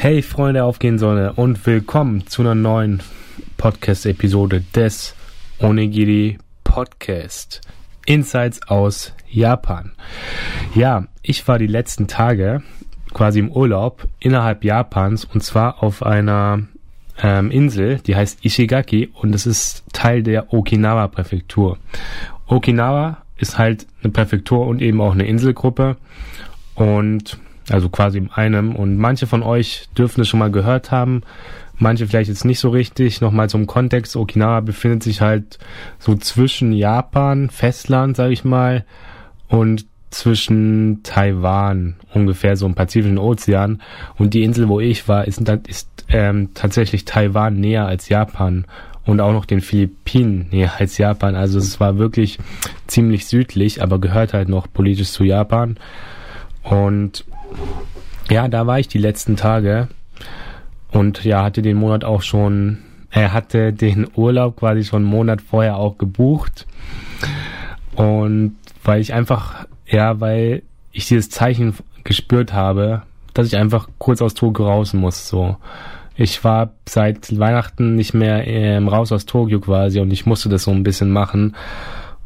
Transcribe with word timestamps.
Hey 0.00 0.22
Freunde 0.22 0.62
aufgehen 0.62 0.96
Sonne 0.96 1.32
und 1.32 1.66
willkommen 1.66 2.28
zu 2.28 2.42
einer 2.42 2.54
neuen 2.54 3.02
Podcast-Episode 3.56 4.62
des 4.72 5.16
Onigiri 5.58 6.38
Podcast. 6.62 7.62
Insights 8.06 8.62
aus 8.68 9.12
Japan. 9.28 9.90
Ja, 10.72 11.08
ich 11.22 11.48
war 11.48 11.58
die 11.58 11.66
letzten 11.66 12.06
Tage 12.06 12.62
quasi 13.12 13.40
im 13.40 13.50
Urlaub 13.50 14.06
innerhalb 14.20 14.62
Japans 14.62 15.24
und 15.24 15.42
zwar 15.42 15.82
auf 15.82 16.04
einer 16.04 16.60
ähm, 17.20 17.50
Insel, 17.50 17.98
die 17.98 18.14
heißt 18.14 18.44
Ishigaki 18.44 19.10
und 19.12 19.34
es 19.34 19.46
ist 19.46 19.82
Teil 19.92 20.22
der 20.22 20.54
Okinawa-Präfektur. 20.54 21.76
Okinawa 22.46 23.16
ist 23.36 23.58
halt 23.58 23.88
eine 24.04 24.12
Präfektur 24.12 24.64
und 24.64 24.80
eben 24.80 25.00
auch 25.00 25.12
eine 25.12 25.26
Inselgruppe 25.26 25.96
und 26.76 27.40
also 27.70 27.88
quasi 27.88 28.18
in 28.18 28.30
einem. 28.30 28.74
Und 28.74 28.96
manche 28.96 29.26
von 29.26 29.42
euch 29.42 29.88
dürfen 29.96 30.20
es 30.20 30.28
schon 30.28 30.40
mal 30.40 30.50
gehört 30.50 30.90
haben, 30.90 31.22
manche 31.76 32.06
vielleicht 32.06 32.28
jetzt 32.28 32.44
nicht 32.44 32.60
so 32.60 32.70
richtig. 32.70 33.20
Nochmal 33.20 33.48
zum 33.48 33.66
Kontext, 33.66 34.16
Okinawa 34.16 34.60
befindet 34.60 35.02
sich 35.02 35.20
halt 35.20 35.58
so 35.98 36.14
zwischen 36.14 36.72
Japan, 36.72 37.50
Festland, 37.50 38.16
sage 38.16 38.32
ich 38.32 38.44
mal, 38.44 38.84
und 39.48 39.86
zwischen 40.10 41.00
Taiwan, 41.02 41.96
ungefähr 42.14 42.56
so 42.56 42.66
im 42.66 42.74
Pazifischen 42.74 43.18
Ozean. 43.18 43.82
Und 44.16 44.34
die 44.34 44.42
Insel, 44.42 44.68
wo 44.68 44.80
ich 44.80 45.06
war, 45.06 45.26
ist, 45.26 45.40
ist 45.66 45.88
ähm, 46.08 46.50
tatsächlich 46.54 47.04
Taiwan 47.04 47.60
näher 47.60 47.86
als 47.86 48.08
Japan 48.08 48.64
und 49.04 49.20
auch 49.20 49.32
noch 49.32 49.44
den 49.44 49.60
Philippinen 49.60 50.48
näher 50.50 50.72
als 50.78 50.98
Japan. 50.98 51.34
Also 51.34 51.58
es 51.58 51.78
war 51.80 51.98
wirklich 51.98 52.38
ziemlich 52.86 53.26
südlich, 53.26 53.82
aber 53.82 53.98
gehört 53.98 54.32
halt 54.32 54.48
noch 54.48 54.66
politisch 54.72 55.10
zu 55.10 55.24
Japan. 55.24 55.76
Und 56.62 57.24
ja, 58.30 58.48
da 58.48 58.66
war 58.66 58.78
ich 58.78 58.88
die 58.88 58.98
letzten 58.98 59.36
Tage 59.36 59.88
und 60.90 61.24
ja, 61.24 61.42
hatte 61.42 61.62
den 61.62 61.76
Monat 61.76 62.04
auch 62.04 62.22
schon, 62.22 62.78
er 63.10 63.32
hatte 63.32 63.72
den 63.72 64.06
Urlaub 64.14 64.56
quasi 64.56 64.84
schon 64.84 65.02
einen 65.02 65.10
Monat 65.10 65.40
vorher 65.40 65.76
auch 65.76 65.98
gebucht. 65.98 66.66
Und 67.94 68.56
weil 68.84 69.00
ich 69.00 69.12
einfach, 69.12 69.66
ja, 69.86 70.20
weil 70.20 70.62
ich 70.92 71.06
dieses 71.06 71.30
Zeichen 71.30 71.74
gespürt 72.04 72.52
habe, 72.52 73.02
dass 73.34 73.46
ich 73.46 73.56
einfach 73.56 73.88
kurz 73.98 74.22
aus 74.22 74.34
Tokio 74.34 74.66
raus 74.66 74.94
muss, 74.94 75.28
so. 75.28 75.56
Ich 76.16 76.42
war 76.42 76.72
seit 76.88 77.38
Weihnachten 77.38 77.94
nicht 77.94 78.12
mehr 78.12 78.44
ähm, 78.46 78.88
raus 78.88 79.12
aus 79.12 79.24
Tokio 79.24 79.60
quasi 79.60 80.00
und 80.00 80.10
ich 80.10 80.26
musste 80.26 80.48
das 80.48 80.64
so 80.64 80.72
ein 80.72 80.82
bisschen 80.82 81.10
machen. 81.10 81.54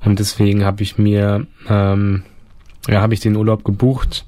Und 0.02 0.18
deswegen 0.18 0.64
habe 0.64 0.82
ich 0.82 0.96
mir, 0.96 1.46
ähm, 1.68 2.22
ja, 2.88 3.02
habe 3.02 3.12
ich 3.12 3.20
den 3.20 3.36
Urlaub 3.36 3.64
gebucht 3.64 4.24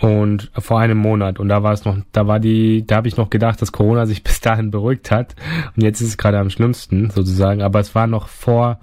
und 0.00 0.50
vor 0.56 0.78
einem 0.78 0.98
Monat. 0.98 1.38
Und 1.38 1.48
da 1.48 1.62
war 1.62 1.72
es 1.72 1.84
noch, 1.84 1.96
da 2.12 2.26
war 2.26 2.38
die, 2.40 2.86
da 2.86 2.96
habe 2.96 3.08
ich 3.08 3.16
noch 3.16 3.30
gedacht, 3.30 3.60
dass 3.60 3.72
Corona 3.72 4.06
sich 4.06 4.22
bis 4.24 4.40
dahin 4.40 4.70
beruhigt 4.70 5.10
hat. 5.10 5.34
Und 5.76 5.82
jetzt 5.82 6.00
ist 6.00 6.08
es 6.08 6.18
gerade 6.18 6.38
am 6.38 6.50
schlimmsten 6.50 7.10
sozusagen, 7.10 7.62
aber 7.62 7.80
es 7.80 7.94
war 7.94 8.06
noch 8.06 8.28
vor, 8.28 8.78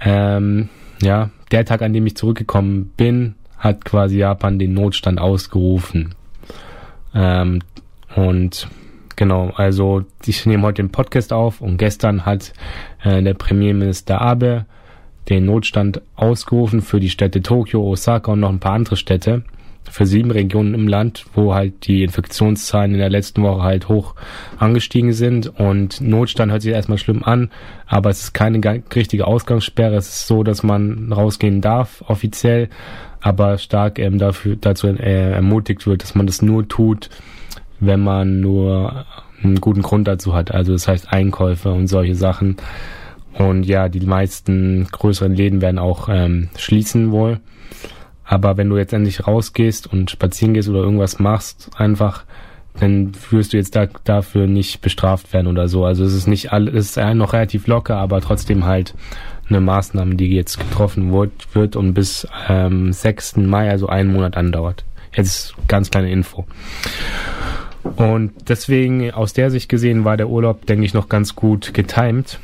ähm, 0.00 0.68
ja, 1.02 1.30
der 1.50 1.64
Tag, 1.64 1.82
an 1.82 1.92
dem 1.92 2.06
ich 2.06 2.16
zurückgekommen 2.16 2.92
bin, 2.96 3.34
hat 3.58 3.84
quasi 3.84 4.18
Japan 4.18 4.58
den 4.58 4.74
Notstand 4.74 5.20
ausgerufen. 5.20 6.14
Ähm, 7.14 7.60
und 8.16 8.68
genau, 9.16 9.50
also 9.54 10.04
ich 10.24 10.46
nehme 10.46 10.62
heute 10.62 10.82
den 10.82 10.90
Podcast 10.90 11.32
auf. 11.32 11.60
Und 11.60 11.76
gestern 11.76 12.24
hat 12.24 12.52
äh, 13.02 13.22
der 13.22 13.34
Premierminister 13.34 14.20
Abe 14.20 14.64
den 15.28 15.44
Notstand 15.44 16.00
ausgerufen 16.16 16.80
für 16.80 16.98
die 16.98 17.10
Städte 17.10 17.42
Tokio, 17.42 17.82
Osaka 17.82 18.32
und 18.32 18.40
noch 18.40 18.48
ein 18.48 18.58
paar 18.58 18.72
andere 18.72 18.96
Städte 18.96 19.44
für 19.90 20.06
sieben 20.06 20.30
Regionen 20.30 20.74
im 20.74 20.88
Land, 20.88 21.26
wo 21.34 21.54
halt 21.54 21.86
die 21.86 22.02
Infektionszahlen 22.02 22.92
in 22.92 22.98
der 22.98 23.10
letzten 23.10 23.42
Woche 23.42 23.62
halt 23.62 23.88
hoch 23.88 24.14
angestiegen 24.58 25.12
sind. 25.12 25.48
Und 25.58 26.00
Notstand 26.00 26.50
hört 26.50 26.62
sich 26.62 26.72
erstmal 26.72 26.98
schlimm 26.98 27.22
an, 27.22 27.50
aber 27.86 28.10
es 28.10 28.22
ist 28.22 28.32
keine 28.32 28.82
richtige 28.94 29.26
Ausgangssperre. 29.26 29.96
Es 29.96 30.08
ist 30.08 30.26
so, 30.26 30.42
dass 30.42 30.62
man 30.62 31.12
rausgehen 31.12 31.60
darf, 31.60 32.02
offiziell, 32.06 32.68
aber 33.20 33.58
stark 33.58 33.98
ähm, 33.98 34.18
dafür, 34.18 34.56
dazu 34.56 34.88
äh, 34.88 35.32
ermutigt 35.32 35.86
wird, 35.86 36.02
dass 36.02 36.14
man 36.14 36.26
das 36.26 36.42
nur 36.42 36.66
tut, 36.66 37.10
wenn 37.80 38.00
man 38.00 38.40
nur 38.40 39.04
einen 39.42 39.60
guten 39.60 39.82
Grund 39.82 40.08
dazu 40.08 40.34
hat. 40.34 40.52
Also 40.52 40.72
das 40.72 40.88
heißt 40.88 41.12
Einkäufe 41.12 41.70
und 41.70 41.88
solche 41.88 42.14
Sachen. 42.14 42.56
Und 43.34 43.64
ja, 43.64 43.88
die 43.88 44.00
meisten 44.00 44.86
größeren 44.90 45.34
Läden 45.34 45.60
werden 45.60 45.78
auch 45.78 46.08
ähm, 46.10 46.48
schließen 46.56 47.12
wohl. 47.12 47.40
Aber 48.32 48.56
wenn 48.56 48.70
du 48.70 48.78
jetzt 48.78 48.94
endlich 48.94 49.26
rausgehst 49.26 49.92
und 49.92 50.10
spazieren 50.10 50.54
gehst 50.54 50.66
oder 50.66 50.78
irgendwas 50.78 51.18
machst, 51.18 51.68
einfach, 51.76 52.24
dann 52.80 53.12
wirst 53.30 53.52
du 53.52 53.58
jetzt 53.58 53.76
da, 53.76 53.88
dafür 54.04 54.46
nicht 54.46 54.80
bestraft 54.80 55.34
werden 55.34 55.48
oder 55.48 55.68
so. 55.68 55.84
Also 55.84 56.02
es 56.02 56.14
ist 56.14 56.28
nicht 56.28 56.50
alles, 56.50 56.72
es 56.72 56.96
ist 56.96 57.14
noch 57.14 57.34
relativ 57.34 57.66
locker, 57.66 57.96
aber 57.96 58.22
trotzdem 58.22 58.64
halt 58.64 58.94
eine 59.50 59.60
Maßnahme, 59.60 60.14
die 60.14 60.34
jetzt 60.34 60.58
getroffen 60.58 61.12
wird, 61.12 61.30
wird 61.52 61.76
und 61.76 61.92
bis 61.92 62.26
ähm, 62.48 62.90
6. 62.90 63.36
Mai, 63.36 63.68
also 63.68 63.88
einen 63.88 64.10
Monat 64.10 64.38
andauert. 64.38 64.86
Jetzt 65.14 65.54
ganz 65.68 65.90
kleine 65.90 66.10
Info. 66.10 66.46
Und 67.96 68.32
deswegen, 68.48 69.10
aus 69.10 69.34
der 69.34 69.50
Sicht 69.50 69.68
gesehen, 69.68 70.06
war 70.06 70.16
der 70.16 70.30
Urlaub, 70.30 70.64
denke 70.64 70.86
ich, 70.86 70.94
noch 70.94 71.10
ganz 71.10 71.36
gut 71.36 71.74
getimt. 71.74 72.38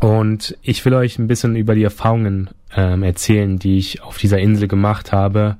Und 0.00 0.56
ich 0.62 0.84
will 0.84 0.94
euch 0.94 1.18
ein 1.18 1.26
bisschen 1.26 1.56
über 1.56 1.74
die 1.74 1.84
Erfahrungen 1.84 2.50
ähm, 2.74 3.02
erzählen, 3.02 3.58
die 3.58 3.78
ich 3.78 4.02
auf 4.02 4.18
dieser 4.18 4.38
Insel 4.38 4.68
gemacht 4.68 5.12
habe 5.12 5.56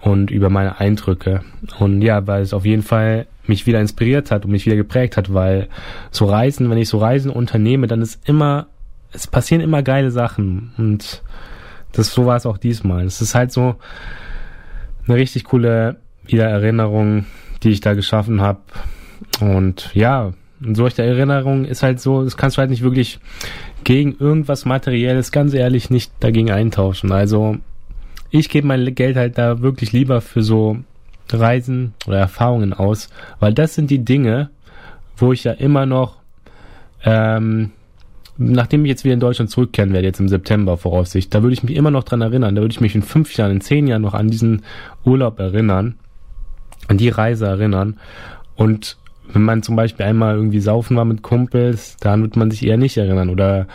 und 0.00 0.30
über 0.30 0.50
meine 0.50 0.80
Eindrücke. 0.80 1.42
Und 1.78 2.02
ja, 2.02 2.26
weil 2.26 2.42
es 2.42 2.52
auf 2.52 2.64
jeden 2.64 2.82
Fall 2.82 3.26
mich 3.46 3.66
wieder 3.66 3.80
inspiriert 3.80 4.30
hat 4.30 4.44
und 4.44 4.50
mich 4.50 4.66
wieder 4.66 4.76
geprägt 4.76 5.16
hat, 5.16 5.32
weil 5.32 5.68
so 6.10 6.26
Reisen, 6.26 6.68
wenn 6.70 6.78
ich 6.78 6.88
so 6.88 6.98
Reisen 6.98 7.30
unternehme, 7.30 7.86
dann 7.86 8.02
ist 8.02 8.28
immer, 8.28 8.66
es 9.12 9.26
passieren 9.26 9.62
immer 9.62 9.82
geile 9.82 10.10
Sachen 10.10 10.72
und 10.76 11.22
das 11.92 12.12
so 12.12 12.26
war 12.26 12.36
es 12.36 12.46
auch 12.46 12.58
diesmal. 12.58 13.06
Es 13.06 13.22
ist 13.22 13.34
halt 13.34 13.52
so 13.52 13.76
eine 15.06 15.16
richtig 15.16 15.44
coole 15.44 15.96
Wiedererinnerung, 16.26 17.24
die 17.62 17.70
ich 17.70 17.80
da 17.80 17.94
geschaffen 17.94 18.42
habe. 18.42 18.60
Und 19.40 19.90
ja, 19.94 20.32
und 20.60 20.74
solche 20.74 21.02
Erinnerung 21.02 21.64
ist 21.64 21.82
halt 21.82 22.00
so, 22.00 22.24
das 22.24 22.36
kannst 22.36 22.56
du 22.56 22.60
halt 22.60 22.70
nicht 22.70 22.82
wirklich 22.82 23.20
gegen 23.84 24.16
irgendwas 24.18 24.64
Materielles, 24.64 25.30
ganz 25.30 25.54
ehrlich, 25.54 25.90
nicht 25.90 26.12
dagegen 26.20 26.50
eintauschen. 26.50 27.12
Also 27.12 27.58
ich 28.30 28.48
gebe 28.48 28.66
mein 28.66 28.94
Geld 28.94 29.16
halt 29.16 29.38
da 29.38 29.60
wirklich 29.60 29.92
lieber 29.92 30.20
für 30.20 30.42
so 30.42 30.78
Reisen 31.30 31.94
oder 32.06 32.18
Erfahrungen 32.18 32.72
aus, 32.72 33.08
weil 33.38 33.54
das 33.54 33.74
sind 33.74 33.90
die 33.90 34.04
Dinge, 34.04 34.50
wo 35.16 35.32
ich 35.32 35.44
ja 35.44 35.52
immer 35.52 35.86
noch, 35.86 36.16
ähm, 37.04 37.70
nachdem 38.36 38.84
ich 38.84 38.88
jetzt 38.88 39.04
wieder 39.04 39.14
in 39.14 39.20
Deutschland 39.20 39.50
zurückkehren 39.50 39.92
werde, 39.92 40.06
jetzt 40.06 40.20
im 40.20 40.28
September 40.28 40.76
voraussicht, 40.76 41.34
da 41.34 41.42
würde 41.42 41.54
ich 41.54 41.62
mich 41.62 41.76
immer 41.76 41.90
noch 41.90 42.04
dran 42.04 42.20
erinnern, 42.20 42.54
da 42.54 42.62
würde 42.62 42.72
ich 42.72 42.80
mich 42.80 42.94
in 42.94 43.02
fünf 43.02 43.36
Jahren, 43.36 43.52
in 43.52 43.60
zehn 43.60 43.86
Jahren 43.86 44.02
noch 44.02 44.14
an 44.14 44.28
diesen 44.28 44.62
Urlaub 45.04 45.38
erinnern, 45.38 45.96
an 46.88 46.98
die 46.98 47.08
Reise 47.08 47.46
erinnern 47.46 47.98
und 48.56 48.96
wenn 49.32 49.42
man 49.42 49.62
zum 49.62 49.76
Beispiel 49.76 50.06
einmal 50.06 50.36
irgendwie 50.36 50.60
saufen 50.60 50.96
war 50.96 51.04
mit 51.04 51.22
Kumpels, 51.22 51.96
dann 52.00 52.22
wird 52.22 52.36
man 52.36 52.50
sich 52.50 52.66
eher 52.66 52.76
nicht 52.76 52.96
erinnern. 52.96 53.30
Oder 53.30 53.66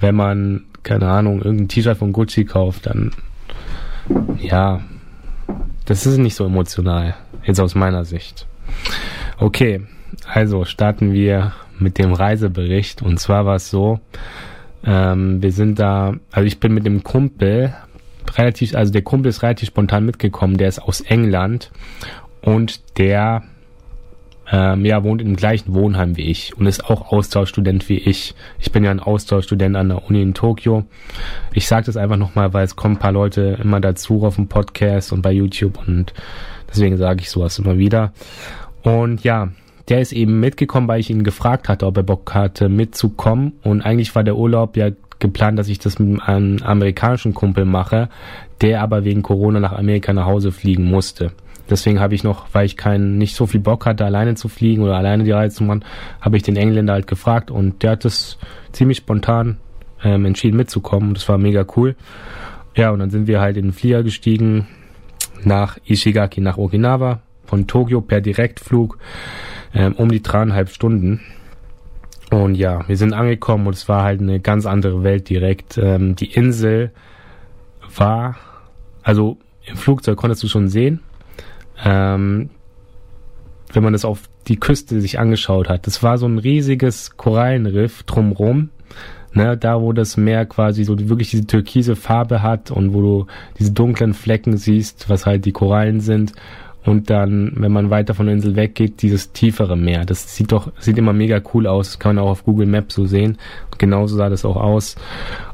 wenn 0.00 0.14
man, 0.14 0.64
keine 0.82 1.08
Ahnung, 1.08 1.42
irgendein 1.42 1.68
T-Shirt 1.68 1.98
von 1.98 2.12
Gucci 2.12 2.44
kauft, 2.44 2.86
dann, 2.86 3.12
ja, 4.40 4.80
das 5.86 6.06
ist 6.06 6.18
nicht 6.18 6.34
so 6.34 6.44
emotional, 6.44 7.14
jetzt 7.44 7.60
aus 7.60 7.74
meiner 7.74 8.04
Sicht. 8.04 8.46
Okay, 9.38 9.82
also 10.26 10.64
starten 10.64 11.12
wir 11.12 11.52
mit 11.78 11.98
dem 11.98 12.12
Reisebericht. 12.12 13.02
Und 13.02 13.18
zwar 13.18 13.46
war 13.46 13.56
es 13.56 13.70
so, 13.70 14.00
ähm, 14.84 15.42
wir 15.42 15.52
sind 15.52 15.78
da, 15.78 16.14
also 16.30 16.46
ich 16.46 16.60
bin 16.60 16.74
mit 16.74 16.84
dem 16.84 17.02
Kumpel 17.02 17.74
relativ, 18.36 18.74
also 18.74 18.92
der 18.92 19.02
Kumpel 19.02 19.30
ist 19.30 19.42
relativ 19.42 19.68
spontan 19.68 20.04
mitgekommen, 20.04 20.58
der 20.58 20.68
ist 20.68 20.80
aus 20.80 21.00
England 21.00 21.70
und 22.42 22.98
der 22.98 23.42
ähm, 24.50 24.84
ja, 24.84 25.04
wohnt 25.04 25.20
im 25.20 25.36
gleichen 25.36 25.74
Wohnheim 25.74 26.16
wie 26.16 26.30
ich 26.30 26.56
und 26.56 26.66
ist 26.66 26.84
auch 26.88 27.12
Austauschstudent 27.12 27.88
wie 27.88 27.98
ich. 27.98 28.34
Ich 28.58 28.72
bin 28.72 28.84
ja 28.84 28.90
ein 28.90 29.00
Austauschstudent 29.00 29.76
an 29.76 29.90
der 29.90 30.08
Uni 30.08 30.22
in 30.22 30.34
Tokio. 30.34 30.84
Ich 31.52 31.66
sage 31.68 31.86
das 31.86 31.96
einfach 31.96 32.16
nochmal, 32.16 32.54
weil 32.54 32.64
es 32.64 32.76
kommen 32.76 32.96
ein 32.96 33.00
paar 33.00 33.12
Leute 33.12 33.58
immer 33.62 33.80
dazu 33.80 34.24
auf 34.24 34.36
dem 34.36 34.48
Podcast 34.48 35.12
und 35.12 35.22
bei 35.22 35.32
YouTube 35.32 35.78
und 35.86 36.14
deswegen 36.70 36.96
sage 36.96 37.20
ich 37.20 37.30
sowas 37.30 37.58
immer 37.58 37.76
wieder. 37.76 38.12
Und 38.82 39.22
ja, 39.24 39.48
der 39.88 40.00
ist 40.00 40.12
eben 40.12 40.40
mitgekommen, 40.40 40.88
weil 40.88 41.00
ich 41.00 41.10
ihn 41.10 41.24
gefragt 41.24 41.68
hatte, 41.68 41.86
ob 41.86 41.96
er 41.96 42.02
Bock 42.02 42.34
hatte 42.34 42.68
mitzukommen. 42.68 43.54
Und 43.62 43.82
eigentlich 43.82 44.14
war 44.14 44.24
der 44.24 44.36
Urlaub 44.36 44.76
ja 44.76 44.90
geplant, 45.18 45.58
dass 45.58 45.68
ich 45.68 45.78
das 45.78 45.98
mit 45.98 46.22
einem 46.22 46.62
amerikanischen 46.62 47.34
Kumpel 47.34 47.64
mache, 47.64 48.08
der 48.60 48.82
aber 48.82 49.04
wegen 49.04 49.22
Corona 49.22 49.60
nach 49.60 49.72
Amerika 49.72 50.12
nach 50.12 50.26
Hause 50.26 50.52
fliegen 50.52 50.84
musste. 50.84 51.32
Deswegen 51.70 52.00
habe 52.00 52.14
ich 52.14 52.24
noch, 52.24 52.46
weil 52.52 52.66
ich 52.66 52.76
keinen 52.76 53.18
nicht 53.18 53.36
so 53.36 53.46
viel 53.46 53.60
Bock 53.60 53.86
hatte, 53.86 54.04
alleine 54.04 54.34
zu 54.34 54.48
fliegen 54.48 54.82
oder 54.82 54.96
alleine 54.96 55.24
die 55.24 55.30
Reise 55.30 55.56
zu 55.56 55.64
machen, 55.64 55.84
habe 56.20 56.36
ich 56.36 56.42
den 56.42 56.56
Engländer 56.56 56.94
halt 56.94 57.06
gefragt 57.06 57.50
und 57.50 57.82
der 57.82 57.92
hat 57.92 58.04
es 58.04 58.38
ziemlich 58.72 58.98
spontan 58.98 59.58
ähm, 60.02 60.24
entschieden 60.24 60.56
mitzukommen. 60.56 61.14
Das 61.14 61.28
war 61.28 61.38
mega 61.38 61.64
cool. 61.76 61.96
Ja, 62.74 62.90
und 62.90 63.00
dann 63.00 63.10
sind 63.10 63.26
wir 63.26 63.40
halt 63.40 63.56
in 63.56 63.64
den 63.66 63.72
Flieger 63.72 64.02
gestiegen 64.02 64.66
nach 65.44 65.78
Ishigaki, 65.84 66.40
nach 66.40 66.58
Okinawa. 66.58 67.20
von 67.46 67.66
Tokio 67.66 68.00
per 68.02 68.20
Direktflug 68.20 68.98
ähm, 69.74 69.94
um 69.94 70.10
die 70.10 70.22
dreieinhalb 70.22 70.68
Stunden. 70.68 71.20
Und 72.30 72.56
ja, 72.56 72.86
wir 72.86 72.96
sind 72.96 73.14
angekommen 73.14 73.66
und 73.66 73.74
es 73.74 73.88
war 73.88 74.02
halt 74.02 74.20
eine 74.20 74.38
ganz 74.38 74.66
andere 74.66 75.02
Welt 75.02 75.28
direkt. 75.28 75.78
Ähm, 75.78 76.14
die 76.14 76.32
Insel 76.32 76.90
war, 77.96 78.36
also 79.02 79.38
im 79.64 79.76
Flugzeug 79.76 80.18
konntest 80.18 80.42
du 80.42 80.48
schon 80.48 80.68
sehen, 80.68 81.00
ähm, 81.84 82.50
wenn 83.72 83.82
man 83.82 83.92
das 83.92 84.04
auf 84.04 84.28
die 84.46 84.56
Küste 84.56 85.00
sich 85.00 85.18
angeschaut 85.18 85.68
hat. 85.68 85.86
Das 85.86 86.02
war 86.02 86.18
so 86.18 86.26
ein 86.26 86.38
riesiges 86.38 87.16
Korallenriff 87.16 88.02
drumrum. 88.04 88.70
Ne, 89.34 89.58
da 89.58 89.82
wo 89.82 89.92
das 89.92 90.16
Meer 90.16 90.46
quasi 90.46 90.84
so 90.84 90.98
wirklich 90.98 91.30
diese 91.30 91.46
türkise 91.46 91.96
Farbe 91.96 92.42
hat 92.42 92.70
und 92.70 92.94
wo 92.94 93.02
du 93.02 93.26
diese 93.58 93.72
dunklen 93.72 94.14
Flecken 94.14 94.56
siehst, 94.56 95.10
was 95.10 95.26
halt 95.26 95.44
die 95.44 95.52
Korallen 95.52 96.00
sind 96.00 96.32
und 96.88 97.10
dann, 97.10 97.52
wenn 97.56 97.72
man 97.72 97.90
weiter 97.90 98.14
von 98.14 98.26
der 98.26 98.34
Insel 98.34 98.56
weggeht, 98.56 99.02
dieses 99.02 99.32
tiefere 99.32 99.76
Meer. 99.76 100.06
Das 100.06 100.34
sieht 100.34 100.52
doch, 100.52 100.72
sieht 100.78 100.96
immer 100.96 101.12
mega 101.12 101.40
cool 101.52 101.66
aus. 101.66 101.88
Das 101.88 101.98
kann 101.98 102.16
man 102.16 102.24
auch 102.24 102.30
auf 102.30 102.44
Google 102.44 102.66
Maps 102.66 102.94
so 102.94 103.04
sehen. 103.04 103.36
genauso 103.76 104.16
sah 104.16 104.30
das 104.30 104.44
auch 104.44 104.56
aus. 104.56 104.96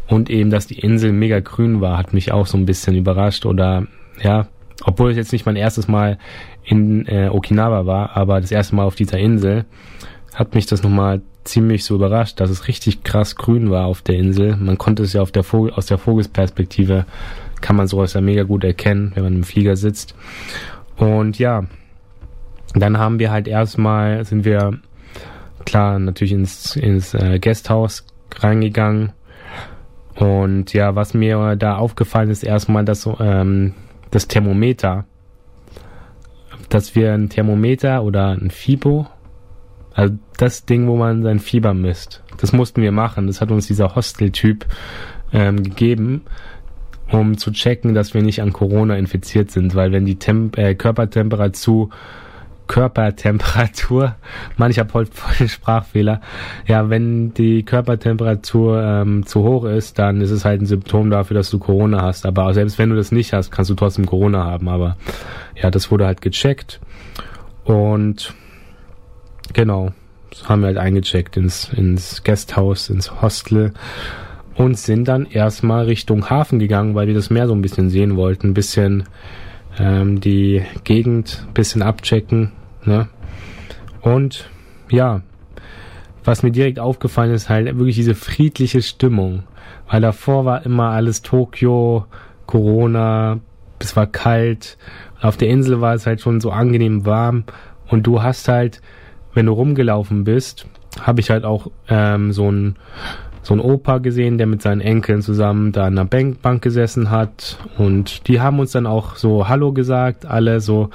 Und 0.07 0.31
eben, 0.31 0.51
dass 0.51 0.67
die 0.67 0.79
Insel 0.79 1.13
mega 1.13 1.41
grün 1.41 1.81
war, 1.81 1.99
hat 1.99 2.13
mich 2.13 2.31
auch 2.31 2.47
so 2.47 2.57
ein 2.57 2.67
bisschen 2.67 2.95
überrascht 2.95 3.47
oder, 3.47 3.87
ja, 4.23 4.47
obwohl 4.85 5.11
es 5.11 5.17
jetzt 5.17 5.33
nicht 5.33 5.47
mein 5.47 5.57
erstes 5.57 5.89
Mal 5.89 6.19
in 6.63 7.07
äh, 7.07 7.29
Okinawa 7.31 7.87
war, 7.87 8.17
aber 8.17 8.41
das 8.41 8.51
erste 8.51 8.77
Mal 8.77 8.85
auf 8.85 8.95
dieser 8.95 9.19
Insel, 9.19 9.65
hat 10.35 10.55
mich 10.55 10.67
das 10.67 10.83
nochmal 10.83 11.23
ziemlich 11.45 11.85
so 11.85 11.95
überrascht, 11.95 12.41
dass 12.41 12.51
es 12.51 12.69
richtig 12.69 13.05
krass 13.05 13.37
grün 13.37 13.71
war 13.71 13.87
auf 13.87 14.03
der 14.03 14.17
Insel. 14.17 14.57
Man 14.57 14.79
konnte 14.79 15.03
es 15.03 15.13
ja 15.13 15.23
auf 15.23 15.31
der 15.31 15.45
Vogel, 15.45 15.73
aus 15.73 15.87
der 15.87 15.99
Vogelsperspektive 15.99 17.07
kann 17.61 17.77
man 17.77 17.87
sowas 17.87 18.15
ja 18.15 18.21
mega 18.21 18.43
gut 18.43 18.65
erkennen, 18.65 19.13
wenn 19.15 19.25
man 19.25 19.37
im 19.37 19.45
Flieger 19.45 19.77
sitzt. 19.77 20.15
Und 20.97 21.39
ja, 21.39 21.65
dann 22.75 22.99
haben 22.99 23.19
wir 23.19 23.31
halt 23.31 23.47
erstmal, 23.47 24.25
sind 24.25 24.45
wir 24.45 24.79
klar 25.65 25.99
natürlich 25.99 26.33
ins, 26.33 26.77
ins 26.77 27.15
äh, 27.15 27.39
Guesthouse 27.39 28.05
reingegangen. 28.37 29.13
Und 30.17 30.73
ja, 30.73 30.95
was 30.95 31.15
mir 31.15 31.57
da 31.57 31.77
aufgefallen 31.77 32.31
ist, 32.31 32.45
erstmal, 32.45 32.85
dass 32.85 33.09
ähm, 33.19 33.75
das 34.15 34.29
Thermometer, 34.29 35.07
dass 36.69 36.95
wir 36.95 37.13
ein 37.13 37.29
Thermometer 37.29 38.03
oder 38.03 38.29
ein 38.31 38.51
Fibo, 38.51 39.07
also 39.93 40.15
das 40.37 40.67
Ding, 40.67 40.89
wo 40.89 40.97
man 40.97 41.23
sein 41.23 41.39
Fieber 41.39 41.75
misst, 41.75 42.23
das 42.39 42.53
mussten 42.53 42.83
wir 42.83 42.93
machen. 42.93 43.27
Das 43.27 43.41
hat 43.41 43.51
uns 43.51 43.67
dieser 43.67 43.95
Hostel-Typ 43.95 44.67
ähm, 45.33 45.63
gegeben 45.63 46.23
um 47.13 47.37
zu 47.37 47.53
checken, 47.53 47.95
dass 47.95 48.15
wir 48.15 48.23
nicht 48.23 48.41
an 48.41 48.53
Corona 48.53 48.97
infiziert 48.97 49.51
sind, 49.51 49.75
weil 49.75 49.93
wenn 49.93 50.07
die 50.07 50.19
Temp 50.19 50.57
äh, 50.59 50.75
Körpertemperatur 50.75 51.91
Körpertemperatur, 52.67 54.17
man, 54.57 54.71
ich 54.71 54.79
habe 54.79 54.93
heute 54.95 55.13
voll 55.13 55.35
den 55.39 55.49
Sprachfehler. 55.49 56.21
Ja, 56.67 56.91
wenn 56.91 57.35
die 57.35 57.63
Körpertemperatur 57.63 58.83
ähm, 58.83 59.27
zu 59.27 59.43
hoch 59.43 59.65
ist, 59.65 59.99
dann 59.99 60.21
ist 60.21 60.31
es 60.31 60.45
halt 60.45 60.63
ein 60.63 60.67
Symptom 60.67 61.11
dafür, 61.11 61.35
dass 61.35 61.51
du 61.51 61.59
Corona 61.59 62.03
hast. 62.03 62.27
Aber 62.27 62.53
selbst 62.55 62.79
wenn 62.79 62.91
du 62.91 62.97
das 62.97 63.13
nicht 63.13 63.33
hast, 63.33 63.51
kannst 63.51 63.71
du 63.71 63.75
trotzdem 63.75 64.07
Corona 64.07 64.45
haben. 64.45 64.69
Aber 64.69 64.97
ja, 65.55 65.71
das 65.71 65.91
wurde 65.91 66.07
halt 66.07 66.21
gecheckt. 66.21 66.81
Und 67.65 68.35
genau, 69.53 69.93
das 70.31 70.49
haben 70.49 70.61
wir 70.61 70.69
halt 70.69 70.79
eingecheckt 70.79 71.37
ins, 71.37 71.71
ins 71.73 72.25
Guesthouse, 72.25 72.91
ins 72.91 73.23
Hostel 73.23 73.73
und 74.57 74.79
sind 74.79 75.09
dann 75.09 75.27
erstmal 75.27 75.87
Richtung 75.87 76.31
Hafen 76.31 76.59
gegangen, 76.59 76.95
weil 76.95 77.07
wir 77.07 77.15
das 77.15 77.31
Meer 77.31 77.47
so 77.47 77.55
ein 77.55 77.63
bisschen 77.63 77.91
sehen 77.91 78.17
wollten, 78.17 78.49
ein 78.49 78.55
bisschen 78.55 79.05
ähm, 79.79 80.21
die 80.21 80.63
Gegend 80.85 81.45
ein 81.47 81.55
bisschen 81.55 81.83
abchecken. 81.83 82.53
Ne? 82.85 83.09
Und 84.01 84.51
ja, 84.91 85.23
was 86.25 86.43
mir 86.43 86.51
direkt 86.51 86.79
aufgefallen 86.79 87.33
ist, 87.33 87.49
halt 87.49 87.67
wirklich 87.79 87.97
diese 87.97 88.15
friedliche 88.15 88.83
Stimmung. 88.83 89.45
Weil 89.89 90.01
davor 90.01 90.45
war 90.45 90.65
immer 90.65 90.91
alles 90.91 91.23
Tokio, 91.23 92.07
Corona, 92.47 93.41
es 93.79 93.97
war 93.97 94.07
kalt. 94.07 94.79
Auf 95.21 95.37
der 95.37 95.49
Insel 95.49 95.81
war 95.81 95.95
es 95.95 96.07
halt 96.07 96.21
schon 96.21 96.41
so 96.41 96.51
angenehm 96.51 97.05
warm. 97.05 97.45
Und 97.89 98.07
du 98.07 98.23
hast 98.23 98.49
halt, 98.49 98.81
wenn 99.35 99.47
du 99.47 99.53
rumgelaufen 99.53 100.25
bist, 100.25 100.67
habe 101.01 101.21
ich 101.21 101.31
halt 101.31 101.45
auch 101.45 101.71
ähm, 101.89 102.33
so 102.33 102.51
ein 102.51 102.77
so 103.45 103.55
ein 103.55 103.61
Opa 103.61 103.99
gesehen, 103.99 104.39
der 104.39 104.47
mit 104.47 104.63
seinen 104.63 104.81
Enkeln 104.81 105.21
zusammen 105.21 105.71
da 105.71 105.85
an 105.85 105.97
der 105.97 106.05
Bank, 106.05 106.41
Bank 106.41 106.63
gesessen 106.63 107.11
hat. 107.11 107.59
Und 107.77 108.27
die 108.27 108.41
haben 108.41 108.59
uns 108.59 108.73
dann 108.73 108.87
auch 108.87 109.17
so 109.17 109.49
Hallo 109.49 109.73
gesagt, 109.73 110.25
alle 110.25 110.61
so 110.61 110.89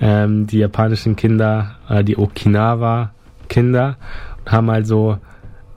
ähm, 0.00 0.48
die 0.48 0.58
japanischen 0.58 1.14
Kinder, 1.14 1.76
äh, 1.88 2.02
die 2.02 2.18
Okinawa-Kinder, 2.18 3.96
haben 4.46 4.70
also 4.70 5.18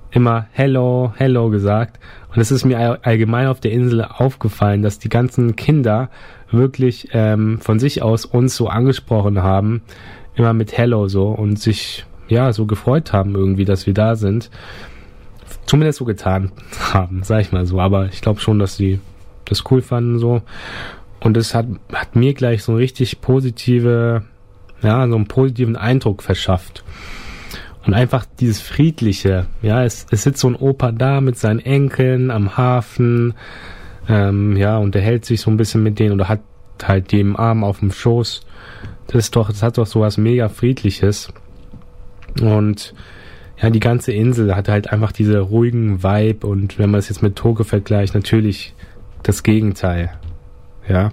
immer 0.10 0.48
Hello, 0.51 1.13
Hello 1.16 1.51
gesagt. 1.51 2.00
Und 2.33 2.42
es 2.42 2.51
ist 2.51 2.66
mir 2.66 3.06
allgemein 3.06 3.45
auf 3.45 3.60
der 3.60 3.72
Insel 3.72 4.04
aufgefallen, 4.04 4.81
dass 4.81 4.98
die 4.98 5.10
ganzen 5.10 5.56
Kinder 5.56 6.10
wirklich 6.50 7.10
ähm, 7.13 7.60
von 7.60 7.77
sich 7.77 8.01
aus 8.01 8.25
uns 8.25 8.56
so 8.56 8.68
angesprochen 8.68 9.44
haben, 9.44 9.83
immer 10.33 10.54
mit 10.54 10.75
Hello 10.75 11.07
so 11.07 11.27
und 11.27 11.60
sich 11.60 12.07
ja 12.27 12.51
so 12.51 12.66
gefreut 12.66 13.13
haben 13.13 13.36
irgendwie, 13.36 13.66
dass 13.66 13.86
wir 13.86 13.94
da 13.94 14.16
sind 14.16 14.50
zumindest 15.66 16.00
so 16.00 16.06
getan 16.06 16.52
haben, 16.94 17.22
sag 17.24 17.42
ich 17.42 17.52
mal 17.52 17.66
so. 17.66 17.80
Aber 17.80 18.08
ich 18.08 18.22
glaube 18.22 18.40
schon, 18.40 18.60
dass 18.60 18.78
sie 18.78 19.00
das 19.46 19.64
cool 19.70 19.82
fanden 19.82 20.20
so. 20.20 20.42
Und 21.20 21.38
es 21.38 21.56
hat, 21.56 21.68
hat 21.92 22.16
mir 22.16 22.34
gleich 22.34 22.64
so 22.64 22.74
einen 22.74 22.80
richtig 22.80 23.22
positive, 23.22 24.24
ja, 24.82 25.08
so 25.08 25.16
einen 25.16 25.28
positiven 25.28 25.76
Eindruck 25.76 26.22
verschafft. 26.22 26.84
Und 27.86 27.94
einfach 27.94 28.26
dieses 28.40 28.62
Friedliche, 28.62 29.46
ja, 29.62 29.84
es, 29.84 30.08
es 30.10 30.24
sitzt 30.24 30.40
so 30.40 30.50
ein 30.50 30.56
Opa 30.56 30.92
da 30.92 31.22
mit 31.22 31.38
seinen 31.38 31.60
Enkeln 31.60 32.32
am 32.32 32.58
Hafen, 32.58 33.36
ähm, 34.08 34.58
ja, 34.58 34.78
und 34.78 34.96
er 34.96 35.02
hält 35.02 35.26
sich 35.26 35.42
so 35.42 35.52
ein 35.52 35.58
bisschen 35.58 35.84
mit 35.84 36.00
denen 36.00 36.14
oder 36.14 36.28
hat 36.28 36.42
halt 36.84 37.12
die 37.12 37.20
im 37.20 37.36
Arm 37.36 37.64
auf 37.64 37.80
dem 37.80 37.92
Schoß. 37.92 38.46
Das 39.08 39.16
ist 39.16 39.36
doch, 39.36 39.50
das 39.50 39.64
hat 39.64 39.78
doch 39.78 39.86
sowas 39.86 40.18
mega 40.18 40.50
Friedliches. 40.50 41.30
Und 42.42 42.94
ja, 43.62 43.69
die 43.69 43.80
ganze 43.80 44.12
Insel 44.12 44.56
hat 44.56 44.68
halt 44.68 44.92
einfach 44.92 45.12
diese 45.12 45.40
ruhigen 45.40 46.04
Vibe 46.04 46.46
und 46.46 46.78
wenn 46.78 46.92
man 46.92 47.00
es 47.00 47.10
jetzt 47.10 47.22
mit 47.22 47.36
Tokio 47.36 47.63
vergleicht, 47.63 48.13
natürlich 48.13 48.74
das 49.24 49.44
Gegenteil. 49.44 50.12
Ja. 50.88 51.12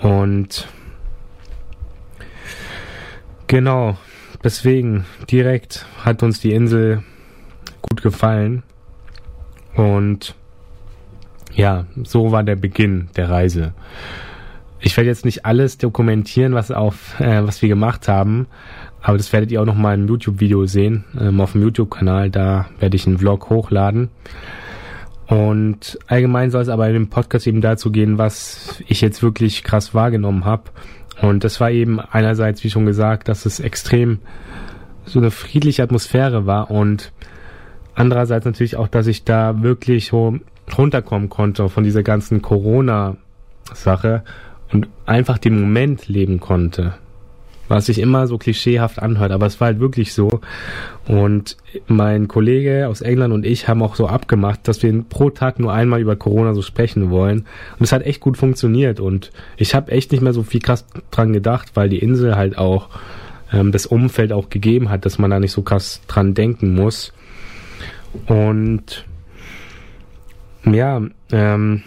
Und 0.00 0.68
genau, 3.46 3.96
deswegen 4.44 5.04
direkt 5.30 5.86
hat 6.04 6.22
uns 6.22 6.40
die 6.40 6.52
Insel 6.52 7.02
gut 7.82 8.02
gefallen. 8.02 8.62
Und 9.74 10.34
ja, 11.54 11.86
so 12.04 12.30
war 12.32 12.44
der 12.44 12.56
Beginn 12.56 13.08
der 13.16 13.30
Reise. 13.30 13.74
Ich 14.80 14.96
werde 14.96 15.10
jetzt 15.10 15.24
nicht 15.24 15.44
alles 15.44 15.76
dokumentieren, 15.76 16.54
was 16.54 16.70
auf, 16.70 17.18
äh, 17.20 17.44
was 17.44 17.62
wir 17.62 17.68
gemacht 17.68 18.06
haben, 18.06 18.46
aber 19.08 19.16
das 19.16 19.32
werdet 19.32 19.50
ihr 19.50 19.62
auch 19.62 19.64
noch 19.64 19.74
mal 19.74 19.94
im 19.94 20.06
YouTube-Video 20.06 20.66
sehen, 20.66 21.04
ähm, 21.18 21.40
auf 21.40 21.52
dem 21.52 21.62
YouTube-Kanal. 21.62 22.28
Da 22.28 22.66
werde 22.78 22.94
ich 22.94 23.06
einen 23.06 23.16
Vlog 23.16 23.48
hochladen. 23.48 24.10
Und 25.26 25.98
allgemein 26.08 26.50
soll 26.50 26.60
es 26.60 26.68
aber 26.68 26.88
in 26.88 26.92
dem 26.92 27.08
Podcast 27.08 27.46
eben 27.46 27.62
dazu 27.62 27.90
gehen, 27.90 28.18
was 28.18 28.82
ich 28.86 29.00
jetzt 29.00 29.22
wirklich 29.22 29.64
krass 29.64 29.94
wahrgenommen 29.94 30.44
habe. 30.44 30.64
Und 31.22 31.42
das 31.42 31.58
war 31.58 31.70
eben 31.70 32.00
einerseits, 32.00 32.62
wie 32.64 32.68
schon 32.68 32.84
gesagt, 32.84 33.28
dass 33.28 33.46
es 33.46 33.60
extrem 33.60 34.18
so 35.06 35.18
eine 35.18 35.30
friedliche 35.30 35.82
Atmosphäre 35.82 36.44
war 36.44 36.70
und 36.70 37.10
andererseits 37.94 38.44
natürlich 38.44 38.76
auch, 38.76 38.88
dass 38.88 39.06
ich 39.06 39.24
da 39.24 39.62
wirklich 39.62 40.12
runterkommen 40.12 41.30
konnte 41.30 41.70
von 41.70 41.82
dieser 41.82 42.02
ganzen 42.02 42.42
Corona-Sache 42.42 44.22
und 44.70 44.86
einfach 45.06 45.38
den 45.38 45.58
Moment 45.58 46.08
leben 46.08 46.40
konnte 46.40 46.98
was 47.68 47.86
sich 47.86 47.98
immer 47.98 48.26
so 48.26 48.38
klischeehaft 48.38 49.00
anhört, 49.00 49.30
aber 49.30 49.46
es 49.46 49.60
war 49.60 49.66
halt 49.66 49.80
wirklich 49.80 50.12
so. 50.14 50.40
Und 51.06 51.56
mein 51.86 52.28
Kollege 52.28 52.88
aus 52.88 53.00
England 53.00 53.32
und 53.32 53.46
ich 53.46 53.68
haben 53.68 53.82
auch 53.82 53.94
so 53.94 54.06
abgemacht, 54.06 54.66
dass 54.66 54.82
wir 54.82 55.02
pro 55.08 55.30
Tag 55.30 55.58
nur 55.58 55.72
einmal 55.72 56.00
über 56.00 56.16
Corona 56.16 56.54
so 56.54 56.62
sprechen 56.62 57.10
wollen. 57.10 57.46
Und 57.78 57.84
es 57.84 57.92
hat 57.92 58.02
echt 58.02 58.20
gut 58.20 58.36
funktioniert 58.36 59.00
und 59.00 59.30
ich 59.56 59.74
habe 59.74 59.92
echt 59.92 60.12
nicht 60.12 60.22
mehr 60.22 60.32
so 60.32 60.42
viel 60.42 60.60
krass 60.60 60.86
dran 61.10 61.32
gedacht, 61.32 61.72
weil 61.74 61.88
die 61.88 61.98
Insel 61.98 62.36
halt 62.36 62.58
auch 62.58 62.88
ähm, 63.52 63.72
das 63.72 63.86
Umfeld 63.86 64.32
auch 64.32 64.50
gegeben 64.50 64.90
hat, 64.90 65.04
dass 65.04 65.18
man 65.18 65.30
da 65.30 65.38
nicht 65.40 65.52
so 65.52 65.62
krass 65.62 66.00
dran 66.08 66.34
denken 66.34 66.74
muss. 66.74 67.12
Und 68.26 69.04
ja, 70.64 71.02
ähm, 71.32 71.82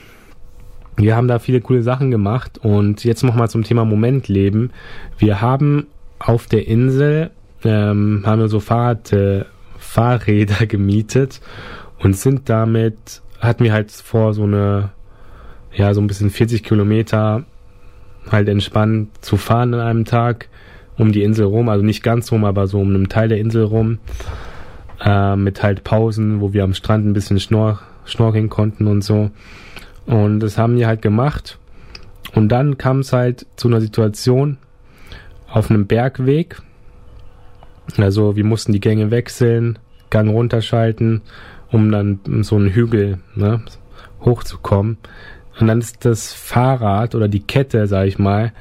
wir 0.98 1.16
haben 1.16 1.28
da 1.28 1.40
viele 1.40 1.62
coole 1.62 1.84
Sachen 1.84 2.12
gemacht 2.12 2.60
und 2.62 3.04
jetzt 3.04 3.24
nochmal 3.24 3.50
zum 3.50 3.64
Thema 3.64 3.86
Momentleben. 3.86 4.72
Wir 5.18 5.42
haben 5.42 5.88
auf 6.20 6.48
der 6.48 6.68
Insel, 6.68 7.32
ähm, 7.64 8.24
haben 8.26 8.42
wir 8.42 8.50
so 8.50 8.60
Fahrrad, 8.60 9.12
äh, 9.14 9.46
Fahrräder 9.78 10.66
gemietet 10.68 11.42
und 12.00 12.16
sind 12.16 12.50
damit, 12.50 13.22
hatten 13.40 13.64
wir 13.64 13.74
halt 13.74 13.92
vor, 13.92 14.34
so 14.34 14.44
eine, 14.44 14.92
ja, 15.74 15.94
so 15.94 16.02
ein 16.02 16.08
bisschen 16.08 16.30
40 16.30 16.64
Kilometer 16.64 17.46
halt 18.30 18.50
entspannt 18.50 19.10
zu 19.22 19.38
fahren 19.38 19.74
an 19.74 19.80
einem 19.80 20.06
Tag 20.06 20.50
um 20.98 21.12
die 21.12 21.24
Insel 21.24 21.46
rum, 21.46 21.70
also 21.70 21.84
nicht 21.84 22.04
ganz 22.04 22.32
rum, 22.32 22.46
aber 22.46 22.68
so 22.68 22.80
um 22.80 22.94
einen 22.94 23.10
Teil 23.10 23.30
der 23.30 23.40
Insel 23.40 23.64
rum, 23.64 23.98
äh, 25.04 25.36
mit 25.36 25.64
halt 25.64 25.84
Pausen, 25.84 26.42
wo 26.42 26.54
wir 26.54 26.64
am 26.64 26.74
Strand 26.74 27.06
ein 27.06 27.14
bisschen 27.14 27.40
schnor 27.40 27.80
schnorcheln 28.06 28.50
konnten 28.50 28.88
und 28.88 29.04
so. 29.04 29.32
Und 30.06 30.40
das 30.40 30.58
haben 30.58 30.76
die 30.76 30.86
halt 30.86 31.02
gemacht. 31.02 31.58
Und 32.34 32.50
dann 32.50 32.78
kam 32.78 33.00
es 33.00 33.14
halt 33.14 33.46
zu 33.56 33.68
einer 33.68 33.82
Situation 33.82 34.58
auf 35.48 35.70
einem 35.70 35.88
Bergweg. 35.88 36.62
Also 37.98 38.36
wir 38.36 38.46
mussten 38.46 38.72
die 38.74 38.80
Gänge 38.80 39.12
wechseln, 39.12 39.80
Gang 40.10 40.30
runterschalten, 40.30 41.22
um 41.72 41.92
dann 41.92 42.20
so 42.42 42.56
einen 42.56 42.70
Hügel 42.70 43.20
ne, 43.36 43.62
hochzukommen. 44.22 44.98
Und 45.60 45.68
dann 45.68 45.80
ist 45.80 46.06
das 46.06 46.34
Fahrrad 46.34 47.16
oder 47.16 47.28
die 47.28 47.44
Kette, 47.44 47.88
sag 47.88 48.08
ich 48.08 48.18
mal, 48.18 48.54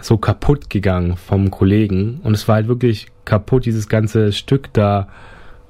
so 0.00 0.18
kaputt 0.18 0.68
gegangen 0.68 1.16
vom 1.16 1.50
Kollegen. 1.50 2.20
Und 2.22 2.34
es 2.34 2.46
war 2.48 2.56
halt 2.56 2.68
wirklich 2.68 3.08
kaputt. 3.24 3.64
Dieses 3.64 3.88
ganze 3.88 4.32
Stück 4.32 4.72
da 4.72 5.08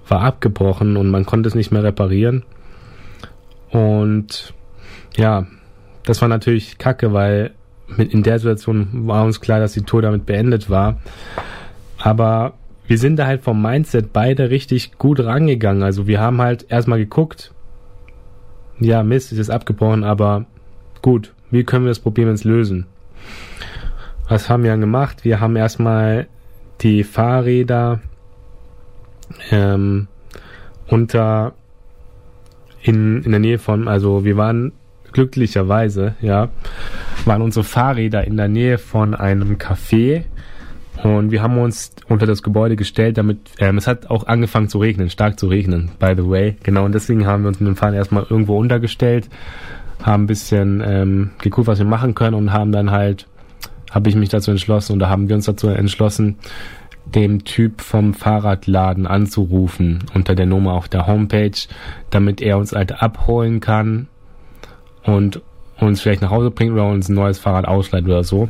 war 0.09 0.23
abgebrochen 0.23 0.97
und 0.97 1.11
man 1.11 1.27
konnte 1.27 1.49
es 1.49 1.55
nicht 1.55 1.71
mehr 1.71 1.83
reparieren. 1.83 2.45
Und 3.71 4.55
ja, 5.17 5.47
das 6.05 6.21
war 6.23 6.29
natürlich 6.29 6.79
kacke, 6.79 7.13
weil 7.13 7.53
mit 7.89 8.13
in 8.13 8.23
der 8.23 8.39
Situation 8.39 8.89
war 9.07 9.25
uns 9.25 9.41
klar, 9.41 9.61
dass 9.61 9.73
die 9.73 9.83
Tour 9.83 10.03
damit 10.03 10.27
beendet 10.27 10.71
war. 10.71 11.01
Aber 11.99 12.55
wir 12.87 12.99
sind 12.99 13.17
da 13.17 13.27
halt 13.27 13.43
vom 13.43 13.61
Mindset 13.61 14.13
beide 14.13 14.51
richtig 14.51 14.99
gut 14.99 15.21
rangegangen. 15.21 15.83
Also 15.83 16.07
wir 16.07 16.21
haben 16.21 16.41
halt 16.41 16.67
erstmal 16.69 16.99
geguckt, 16.99 17.53
ja, 18.79 19.03
Mist, 19.03 19.33
ist 19.33 19.39
jetzt 19.39 19.51
abgebrochen, 19.51 20.05
aber 20.05 20.47
gut, 21.03 21.33
wie 21.51 21.65
können 21.65 21.85
wir 21.85 21.91
das 21.91 21.99
Problem 21.99 22.29
jetzt 22.29 22.45
lösen? 22.45 22.87
Was 24.29 24.51
haben 24.51 24.65
wir 24.65 24.71
dann 24.71 24.81
gemacht? 24.81 25.25
Wir 25.25 25.41
haben 25.41 25.57
erstmal 25.57 26.27
die 26.81 27.05
Fahrräder 27.05 28.01
ähm, 29.51 30.09
unter 30.89 31.55
in, 32.83 33.23
in 33.23 33.31
der 33.31 33.41
Nähe 33.41 33.59
von, 33.59 33.89
also 33.89 34.25
wir 34.25 34.37
waren 34.37 34.73
glücklicherweise, 35.17 36.15
ja, 36.21 36.51
waren 37.25 37.41
unsere 37.41 37.65
Fahrräder 37.65 38.27
in 38.27 38.37
der 38.37 38.49
Nähe 38.49 38.77
von 38.77 39.15
einem 39.15 39.57
Café 39.57 40.25
und 41.03 41.31
wir 41.31 41.43
haben 41.43 41.57
uns 41.57 41.93
unter 42.07 42.27
das 42.27 42.43
Gebäude 42.43 42.77
gestellt, 42.77 43.17
damit 43.17 43.39
ähm, 43.59 43.79
es 43.79 43.87
hat 43.87 44.11
auch 44.11 44.27
angefangen 44.27 44.69
zu 44.69 44.77
regnen, 44.77 45.09
stark 45.09 45.41
zu 45.41 45.47
regnen, 45.47 45.91
by 45.99 46.13
the 46.15 46.29
way. 46.29 46.57
Genau, 46.65 46.85
und 46.85 46.95
deswegen 46.95 47.27
haben 47.27 47.45
wir 47.45 47.49
uns 47.49 47.61
mit 47.61 47.67
dem 47.67 47.77
Fahren 47.77 47.95
erstmal 47.95 48.27
irgendwo 48.29 48.59
untergestellt, 48.59 49.31
haben 50.03 50.25
ein 50.25 50.27
bisschen 50.27 50.83
ähm, 50.85 51.31
geguckt, 51.41 51.67
was 51.67 51.79
wir 51.79 51.87
machen 51.87 52.15
können 52.15 52.35
und 52.35 52.53
haben 52.53 52.71
dann 52.71 52.91
halt, 52.91 53.27
habe 53.91 54.11
ich 54.11 54.17
mich 54.17 54.29
dazu 54.29 54.51
entschlossen 54.51 54.99
da 54.99 55.09
haben 55.09 55.31
wir 55.31 55.37
uns 55.37 55.47
dazu 55.47 55.69
entschlossen, 55.69 56.37
dem 57.07 57.45
Typ 57.45 57.81
vom 57.81 58.13
Fahrradladen 58.13 59.07
anzurufen 59.07 60.05
unter 60.13 60.35
der 60.35 60.45
Nummer 60.45 60.75
auf 60.75 60.89
der 60.89 61.07
Homepage, 61.07 61.57
damit 62.11 62.43
er 62.43 62.59
uns 62.59 62.73
halt 62.73 63.01
abholen 63.01 63.61
kann 63.61 64.09
und 65.07 65.41
uns 65.79 66.01
vielleicht 66.01 66.23
nach 66.23 66.31
Hause 66.31 66.51
bringt 66.51 66.73
oder 66.73 66.87
uns 66.89 67.09
ein 67.09 67.15
neues 67.15 67.39
Fahrrad 67.39 67.67
ausleiht 67.67 68.05
oder 68.05 68.25
so. 68.25 68.49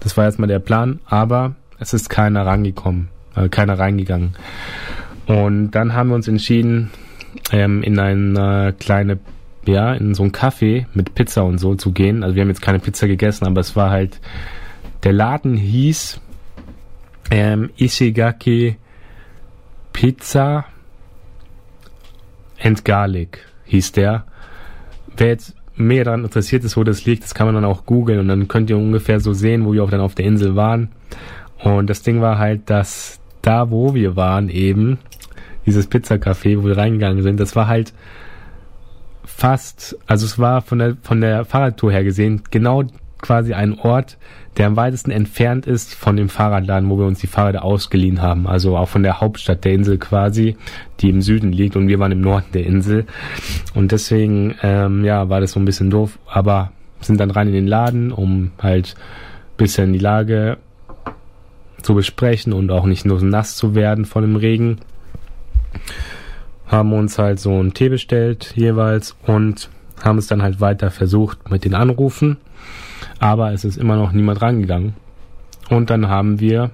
Das 0.00 0.16
war 0.16 0.24
erstmal 0.24 0.48
der 0.48 0.58
Plan, 0.58 1.00
aber 1.06 1.54
es 1.78 1.92
ist 1.94 2.08
keiner 2.08 2.46
rangekommen, 2.46 3.08
äh, 3.34 3.48
keiner 3.48 3.78
reingegangen. 3.78 4.34
Und 5.26 5.72
dann 5.72 5.94
haben 5.94 6.08
wir 6.08 6.14
uns 6.14 6.28
entschieden, 6.28 6.90
ähm, 7.50 7.82
in 7.82 7.98
eine 7.98 8.74
kleine, 8.78 9.18
ja, 9.66 9.94
in 9.94 10.14
so 10.14 10.22
ein 10.24 10.32
Café 10.32 10.86
mit 10.94 11.14
Pizza 11.14 11.44
und 11.44 11.58
so 11.58 11.74
zu 11.74 11.92
gehen. 11.92 12.22
Also 12.22 12.34
wir 12.34 12.42
haben 12.42 12.48
jetzt 12.48 12.62
keine 12.62 12.78
Pizza 12.78 13.06
gegessen, 13.06 13.46
aber 13.46 13.60
es 13.60 13.76
war 13.76 13.90
halt, 13.90 14.20
der 15.04 15.12
Laden 15.12 15.56
hieß 15.56 16.20
ähm, 17.30 17.70
Ishigaki 17.78 18.76
Pizza 19.92 20.64
and 22.62 22.84
Garlic 22.84 23.46
hieß 23.64 23.92
der. 23.92 24.24
Wer 25.16 25.28
jetzt 25.28 25.54
mehr 25.76 26.04
daran 26.04 26.24
interessiert 26.24 26.64
ist, 26.64 26.76
wo 26.76 26.84
das 26.84 27.04
liegt, 27.04 27.24
das 27.24 27.34
kann 27.34 27.46
man 27.46 27.54
dann 27.54 27.64
auch 27.64 27.86
googeln 27.86 28.20
und 28.20 28.28
dann 28.28 28.48
könnt 28.48 28.70
ihr 28.70 28.76
ungefähr 28.76 29.20
so 29.20 29.32
sehen, 29.32 29.64
wo 29.64 29.72
wir 29.72 29.82
auch 29.84 29.90
dann 29.90 30.00
auf 30.00 30.14
der 30.14 30.26
Insel 30.26 30.56
waren. 30.56 30.90
Und 31.62 31.88
das 31.88 32.02
Ding 32.02 32.20
war 32.20 32.38
halt, 32.38 32.68
dass 32.68 33.20
da, 33.40 33.70
wo 33.70 33.94
wir 33.94 34.16
waren, 34.16 34.48
eben, 34.48 34.98
dieses 35.66 35.90
Pizzacafé, 35.90 36.58
wo 36.58 36.66
wir 36.66 36.76
reingegangen 36.76 37.22
sind, 37.22 37.38
das 37.38 37.54
war 37.56 37.68
halt 37.68 37.92
fast, 39.24 39.96
also 40.06 40.26
es 40.26 40.38
war 40.38 40.62
von 40.62 40.78
der, 40.78 40.96
von 41.02 41.20
der 41.20 41.44
Fahrradtour 41.44 41.92
her 41.92 42.04
gesehen, 42.04 42.42
genau 42.50 42.84
quasi 43.22 43.54
ein 43.54 43.78
Ort, 43.78 44.18
der 44.58 44.66
am 44.66 44.76
weitesten 44.76 45.10
entfernt 45.10 45.66
ist 45.66 45.94
von 45.94 46.16
dem 46.16 46.28
Fahrradladen, 46.28 46.90
wo 46.90 46.98
wir 46.98 47.06
uns 47.06 47.20
die 47.20 47.26
Fahrräder 47.26 47.64
ausgeliehen 47.64 48.20
haben. 48.20 48.46
Also 48.46 48.76
auch 48.76 48.88
von 48.88 49.02
der 49.02 49.20
Hauptstadt 49.20 49.64
der 49.64 49.72
Insel 49.72 49.96
quasi, 49.96 50.56
die 51.00 51.08
im 51.08 51.22
Süden 51.22 51.52
liegt 51.52 51.74
und 51.74 51.88
wir 51.88 51.98
waren 51.98 52.12
im 52.12 52.20
Norden 52.20 52.52
der 52.52 52.66
Insel. 52.66 53.06
Und 53.74 53.92
deswegen, 53.92 54.56
ähm, 54.62 55.04
ja, 55.04 55.30
war 55.30 55.40
das 55.40 55.52
so 55.52 55.60
ein 55.60 55.64
bisschen 55.64 55.88
doof, 55.88 56.18
aber 56.26 56.72
sind 57.00 57.18
dann 57.18 57.30
rein 57.30 57.48
in 57.48 57.54
den 57.54 57.66
Laden, 57.66 58.12
um 58.12 58.50
halt 58.60 58.94
bisschen 59.56 59.92
die 59.92 59.98
Lage 59.98 60.58
zu 61.82 61.94
besprechen 61.94 62.52
und 62.52 62.70
auch 62.70 62.84
nicht 62.84 63.04
nur 63.04 63.22
nass 63.22 63.56
zu 63.56 63.74
werden 63.74 64.04
von 64.04 64.22
dem 64.22 64.36
Regen. 64.36 64.78
Haben 66.66 66.92
uns 66.92 67.18
halt 67.18 67.40
so 67.40 67.58
einen 67.58 67.74
Tee 67.74 67.88
bestellt 67.88 68.52
jeweils 68.54 69.16
und 69.26 69.68
haben 70.02 70.18
es 70.18 70.26
dann 70.26 70.42
halt 70.42 70.60
weiter 70.60 70.90
versucht 70.90 71.50
mit 71.50 71.64
den 71.64 71.74
Anrufen 71.74 72.38
aber 73.22 73.52
es 73.52 73.64
ist 73.64 73.76
immer 73.76 73.94
noch 73.94 74.10
niemand 74.10 74.42
rangegangen. 74.42 74.94
Und 75.70 75.90
dann 75.90 76.08
haben 76.08 76.40
wir 76.40 76.72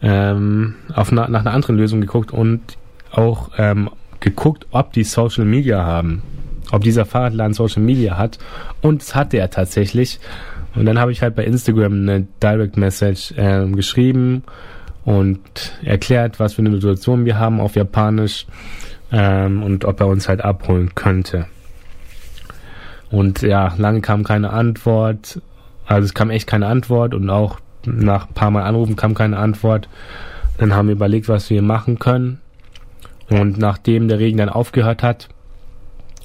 ähm, 0.00 0.76
auf 0.94 1.10
na, 1.10 1.28
nach 1.28 1.40
einer 1.40 1.52
anderen 1.52 1.76
Lösung 1.76 2.00
geguckt 2.00 2.32
und 2.32 2.60
auch 3.10 3.50
ähm, 3.58 3.90
geguckt, 4.20 4.68
ob 4.70 4.92
die 4.92 5.02
Social 5.02 5.44
Media 5.44 5.84
haben. 5.84 6.22
Ob 6.70 6.84
dieser 6.84 7.04
Fahrradladen 7.04 7.52
Social 7.52 7.82
Media 7.82 8.16
hat. 8.16 8.38
Und 8.80 9.02
es 9.02 9.16
hatte 9.16 9.38
er 9.38 9.50
tatsächlich. 9.50 10.20
Und 10.76 10.86
dann 10.86 11.00
habe 11.00 11.10
ich 11.10 11.20
halt 11.20 11.34
bei 11.34 11.44
Instagram 11.44 11.94
eine 11.94 12.28
Direct 12.40 12.76
Message 12.76 13.34
ähm, 13.36 13.74
geschrieben 13.74 14.44
und 15.04 15.40
erklärt, 15.82 16.38
was 16.38 16.54
für 16.54 16.62
eine 16.62 16.70
Situation 16.70 17.24
wir 17.24 17.40
haben 17.40 17.60
auf 17.60 17.74
Japanisch 17.74 18.46
ähm, 19.10 19.64
und 19.64 19.84
ob 19.84 19.98
er 19.98 20.06
uns 20.06 20.28
halt 20.28 20.42
abholen 20.42 20.94
könnte. 20.94 21.46
Und 23.10 23.42
ja, 23.42 23.74
lange 23.76 24.00
kam 24.00 24.24
keine 24.24 24.50
Antwort. 24.50 25.40
Also 25.86 26.06
es 26.06 26.14
kam 26.14 26.30
echt 26.30 26.46
keine 26.46 26.66
Antwort 26.66 27.14
und 27.14 27.28
auch 27.30 27.58
nach 27.84 28.28
ein 28.28 28.34
paar 28.34 28.50
Mal 28.50 28.62
Anrufen 28.62 28.96
kam 28.96 29.14
keine 29.14 29.38
Antwort. 29.38 29.88
Dann 30.58 30.74
haben 30.74 30.88
wir 30.88 30.94
überlegt, 30.94 31.28
was 31.28 31.50
wir 31.50 31.62
machen 31.62 31.98
können. 31.98 32.40
Und 33.28 33.58
nachdem 33.58 34.08
der 34.08 34.18
Regen 34.18 34.38
dann 34.38 34.48
aufgehört 34.48 35.02
hat, 35.02 35.28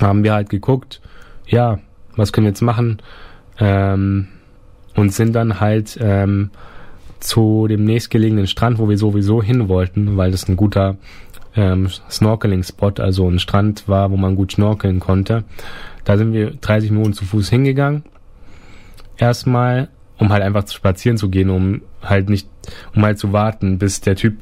haben 0.01 0.23
wir 0.23 0.33
halt 0.33 0.49
geguckt, 0.49 1.01
ja, 1.47 1.79
was 2.15 2.33
können 2.33 2.45
wir 2.45 2.51
jetzt 2.51 2.61
machen? 2.61 3.01
Ähm, 3.59 4.27
und 4.95 5.13
sind 5.13 5.33
dann 5.33 5.59
halt 5.59 5.97
ähm, 6.01 6.51
zu 7.19 7.67
dem 7.67 7.85
nächstgelegenen 7.85 8.47
Strand, 8.47 8.79
wo 8.79 8.89
wir 8.89 8.97
sowieso 8.97 9.41
hin 9.41 9.69
wollten, 9.69 10.17
weil 10.17 10.31
das 10.31 10.47
ein 10.47 10.55
guter 10.55 10.97
ähm, 11.55 11.89
Snorkeling-Spot, 12.09 12.93
also 12.99 13.29
ein 13.29 13.39
Strand 13.39 13.87
war, 13.87 14.11
wo 14.11 14.17
man 14.17 14.35
gut 14.35 14.53
schnorkeln 14.53 14.99
konnte. 14.99 15.43
Da 16.05 16.17
sind 16.17 16.33
wir 16.33 16.51
30 16.51 16.91
Minuten 16.91 17.13
zu 17.13 17.25
Fuß 17.25 17.49
hingegangen. 17.49 18.03
Erstmal, 19.17 19.89
um 20.17 20.29
halt 20.31 20.43
einfach 20.43 20.67
spazieren 20.67 21.17
zu 21.17 21.29
gehen, 21.29 21.49
um 21.49 21.81
halt 22.01 22.29
nicht, 22.29 22.47
um 22.95 23.03
halt 23.03 23.19
zu 23.19 23.33
warten, 23.33 23.77
bis 23.77 24.01
der 24.01 24.15
Typ 24.15 24.37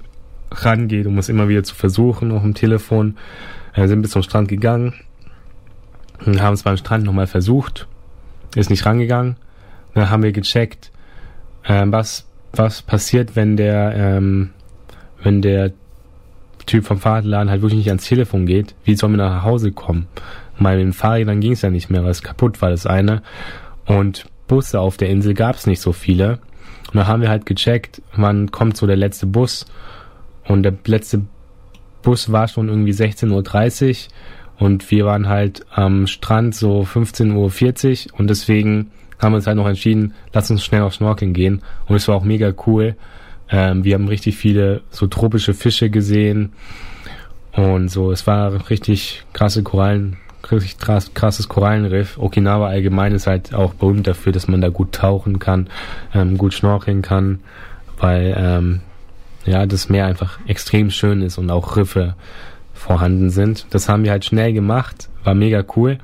rangeht, 0.52 1.08
um 1.08 1.18
es 1.18 1.30
immer 1.30 1.48
wieder 1.48 1.64
zu 1.64 1.74
versuchen, 1.74 2.32
auch 2.32 2.44
im 2.44 2.54
Telefon. 2.54 3.18
Wir 3.74 3.88
sind 3.88 4.02
bis 4.02 4.12
zum 4.12 4.22
Strand 4.22 4.50
gegangen 4.50 4.94
und 6.26 6.42
haben 6.42 6.54
es 6.54 6.64
beim 6.64 6.78
Strand 6.78 7.06
nochmal 7.06 7.28
versucht. 7.28 7.88
Ist 8.56 8.70
nicht 8.70 8.86
rangegangen. 8.86 9.38
Dann 9.94 10.10
haben 10.10 10.24
wir 10.24 10.32
gecheckt, 10.32 10.92
äh, 11.64 11.84
was, 11.88 12.28
was 12.52 12.82
passiert, 12.82 13.36
wenn 13.36 13.58
der, 13.58 13.94
ähm, 13.96 14.52
wenn 15.24 15.42
der 15.42 15.72
Typ 16.66 16.86
vom 16.86 17.00
Fahrradladen 17.00 17.50
halt 17.50 17.62
wirklich 17.62 17.80
nicht 17.80 17.90
ans 17.90 18.06
Telefon 18.06 18.46
geht. 18.46 18.76
Wie 18.84 18.96
sollen 18.96 19.14
wir 19.14 19.18
nach 19.18 19.44
Hause 19.44 19.72
kommen? 19.72 20.08
Mal 20.58 20.78
mit 20.78 20.86
den 20.86 20.94
Fahrrädern 20.94 21.40
ging 21.40 21.54
es 21.54 21.62
ja 21.62 21.70
nicht 21.70 21.90
mehr, 21.90 22.04
weil 22.04 22.12
es 22.12 22.24
kaputt 22.24 22.62
war, 22.62 22.70
das 22.70 22.86
eine. 22.86 23.22
Und 23.86 24.26
Busse 24.48 24.80
auf 24.80 24.98
der 24.98 25.10
Insel 25.10 25.34
gab 25.34 25.56
es 25.56 25.68
nicht 25.68 25.82
so 25.82 25.94
viele. 25.94 26.40
Und 26.88 26.96
da 27.00 27.08
haben 27.08 27.22
wir 27.22 27.30
halt 27.30 27.46
gecheckt, 27.46 28.02
wann 28.16 28.52
kommt 28.52 28.78
so 28.78 28.86
der 28.86 28.96
letzte 28.96 29.26
Bus. 29.26 29.66
Und 30.46 30.64
der 30.64 30.74
letzte 30.86 31.26
Bus 32.02 32.32
war 32.32 32.48
schon 32.48 32.70
irgendwie 32.70 32.92
16.30 32.92 33.90
Uhr 33.90 34.14
und 34.60 34.92
wir 34.92 35.06
waren 35.06 35.28
halt 35.28 35.66
am 35.72 36.06
Strand 36.06 36.54
so 36.54 36.82
15.40 36.82 38.12
Uhr 38.14 38.20
und 38.20 38.30
deswegen 38.30 38.92
haben 39.20 39.32
wir 39.32 39.38
uns 39.38 39.48
halt 39.48 39.58
noch 39.58 39.68
entschieden, 39.68 40.14
lass 40.34 40.52
uns 40.52 40.64
schnell 40.64 40.82
auf 40.82 40.94
Schnorkeln 40.94 41.34
gehen. 41.34 41.62
Und 41.88 41.96
es 41.96 42.08
war 42.08 42.16
auch 42.16 42.24
mega 42.24 42.54
cool. 42.68 42.96
Ähm, 43.50 43.84
wir 43.84 43.96
haben 43.96 44.08
richtig 44.08 44.36
viele 44.38 44.82
so 44.90 45.08
tropische 45.08 45.54
Fische 45.54 45.90
gesehen 45.90 46.52
und 47.54 47.90
so. 47.90 48.12
Es 48.12 48.28
war 48.28 48.70
richtig 48.70 49.24
krasse 49.34 49.64
Korallen, 49.64 50.18
richtig 50.52 50.78
krass, 50.78 51.14
krasses 51.14 51.48
Korallenriff. 51.48 52.18
Okinawa 52.18 52.68
allgemein 52.68 53.14
ist 53.14 53.28
halt 53.28 53.54
auch 53.54 53.74
berühmt 53.74 54.08
dafür, 54.08 54.32
dass 54.32 54.48
man 54.48 54.62
da 54.62 54.70
gut 54.70 54.94
tauchen 54.94 55.40
kann, 55.40 55.68
ähm, 56.14 56.38
gut 56.38 56.54
schnorcheln 56.54 57.02
kann, 57.02 57.40
weil 57.98 58.36
ähm, 58.38 58.82
ja 59.46 59.66
das 59.66 59.90
Meer 59.90 60.06
einfach 60.06 60.40
extrem 60.48 60.90
schön 60.90 61.22
ist 61.22 61.38
und 61.38 61.50
auch 61.50 61.78
Riffe 61.78 62.16
vorhanden 62.74 63.30
sind. 63.30 63.68
Das 63.70 63.88
haben 63.88 64.04
wir 64.04 64.12
halt 64.12 64.26
schnell 64.26 64.54
gemacht, 64.54 65.10
war 65.24 65.36
mega 65.36 65.64
cool, 65.76 66.00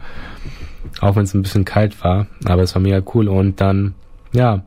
auch 1.01 1.15
wenn 1.15 1.23
es 1.23 1.33
ein 1.33 1.41
bisschen 1.41 1.65
kalt 1.65 2.03
war, 2.03 2.27
aber 2.45 2.63
es 2.63 2.75
war 2.75 2.81
mega 2.81 3.01
cool 3.13 3.27
und 3.27 3.59
dann 3.59 3.95
ja 4.31 4.63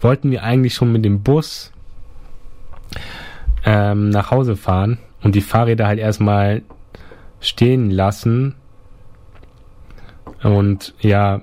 wollten 0.00 0.30
wir 0.30 0.42
eigentlich 0.42 0.74
schon 0.74 0.90
mit 0.90 1.04
dem 1.04 1.22
Bus 1.22 1.72
ähm, 3.64 4.10
nach 4.10 4.30
Hause 4.30 4.56
fahren 4.56 4.98
und 5.22 5.34
die 5.34 5.40
Fahrräder 5.40 5.86
halt 5.86 6.00
erstmal 6.00 6.62
stehen 7.40 7.90
lassen 7.90 8.56
und 10.42 10.94
ja, 11.00 11.42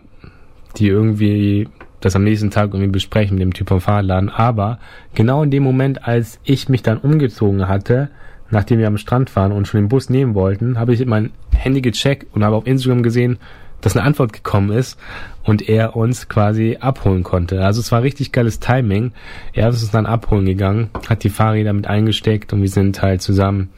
die 0.78 0.88
irgendwie 0.88 1.68
das 2.00 2.16
am 2.16 2.24
nächsten 2.24 2.52
Tag 2.52 2.70
irgendwie 2.74 2.92
besprechen 2.92 3.36
mit 3.36 3.44
dem 3.44 3.54
Typ 3.54 3.70
vom 3.70 3.82
Fahrradladen. 3.82 4.30
Aber 4.30 4.80
genau 5.14 5.44
in 5.44 5.52
dem 5.52 5.64
Moment, 5.64 6.08
als 6.08 6.40
ich 6.44 6.70
mich 6.70 6.82
dann 6.82 6.98
umgezogen 6.98 7.68
hatte, 7.68 8.10
nachdem 8.50 8.80
wir 8.80 8.88
am 8.88 8.98
Strand 8.98 9.36
waren 9.36 9.52
und 9.52 9.68
schon 9.68 9.82
den 9.82 9.90
Bus 9.90 10.10
nehmen 10.10 10.34
wollten, 10.34 10.80
habe 10.80 10.94
ich 10.94 11.06
mein 11.06 11.32
Handy 11.54 11.82
gecheckt 11.82 12.28
und 12.34 12.44
habe 12.44 12.56
auf 12.56 12.66
Instagram 12.66 13.04
gesehen, 13.04 13.38
dass 13.82 13.96
eine 13.96 14.06
Antwort 14.06 14.34
gekommen 14.34 14.72
ist 14.72 15.00
und 15.44 15.68
er 15.70 15.96
uns 15.96 16.28
quasi 16.28 16.78
abholen 16.80 17.24
konnte. 17.24 17.64
Also 17.64 17.80
es 17.80 17.92
war 17.92 18.04
richtig 18.04 18.32
geiles 18.32 18.60
Timing. 18.60 19.14
Er 19.54 19.70
ist 19.70 19.82
uns 19.82 19.92
dann 19.92 20.06
abholen 20.06 20.46
gegangen, 20.46 20.90
hat 21.08 21.24
die 21.24 21.30
Fahrräder 21.30 21.72
mit 21.74 21.88
eingesteckt 21.88 22.52
und 22.52 22.62
wir 22.62 22.70
sind 22.70 23.02
halt 23.02 23.22
zusammen 23.22 23.70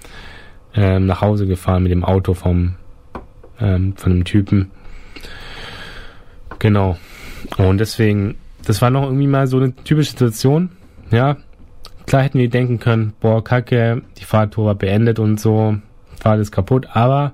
ähm, 0.73 1.05
nach 1.05 1.21
Hause 1.21 1.45
gefahren 1.45 1.83
mit 1.83 1.91
dem 1.91 2.03
Auto 2.03 2.33
vom 2.33 2.75
ähm, 3.59 3.93
von 3.95 4.11
dem 4.11 4.23
Typen. 4.23 4.71
Genau. 6.61 6.95
Und 7.57 7.79
deswegen, 7.79 8.35
das 8.67 8.83
war 8.83 8.91
noch 8.91 9.01
irgendwie 9.01 9.25
mal 9.25 9.47
so 9.47 9.57
eine 9.57 9.73
typische 9.73 10.11
Situation. 10.11 10.69
Ja, 11.09 11.37
klar 12.05 12.21
hätten 12.21 12.37
wir 12.37 12.51
denken 12.51 12.77
können, 12.77 13.13
boah, 13.19 13.43
kacke, 13.43 14.03
die 14.19 14.25
Fahrtour 14.25 14.65
war 14.67 14.75
beendet 14.75 15.17
und 15.17 15.39
so, 15.39 15.77
Fahrt 16.19 16.39
ist 16.39 16.51
kaputt, 16.51 16.85
aber 16.93 17.33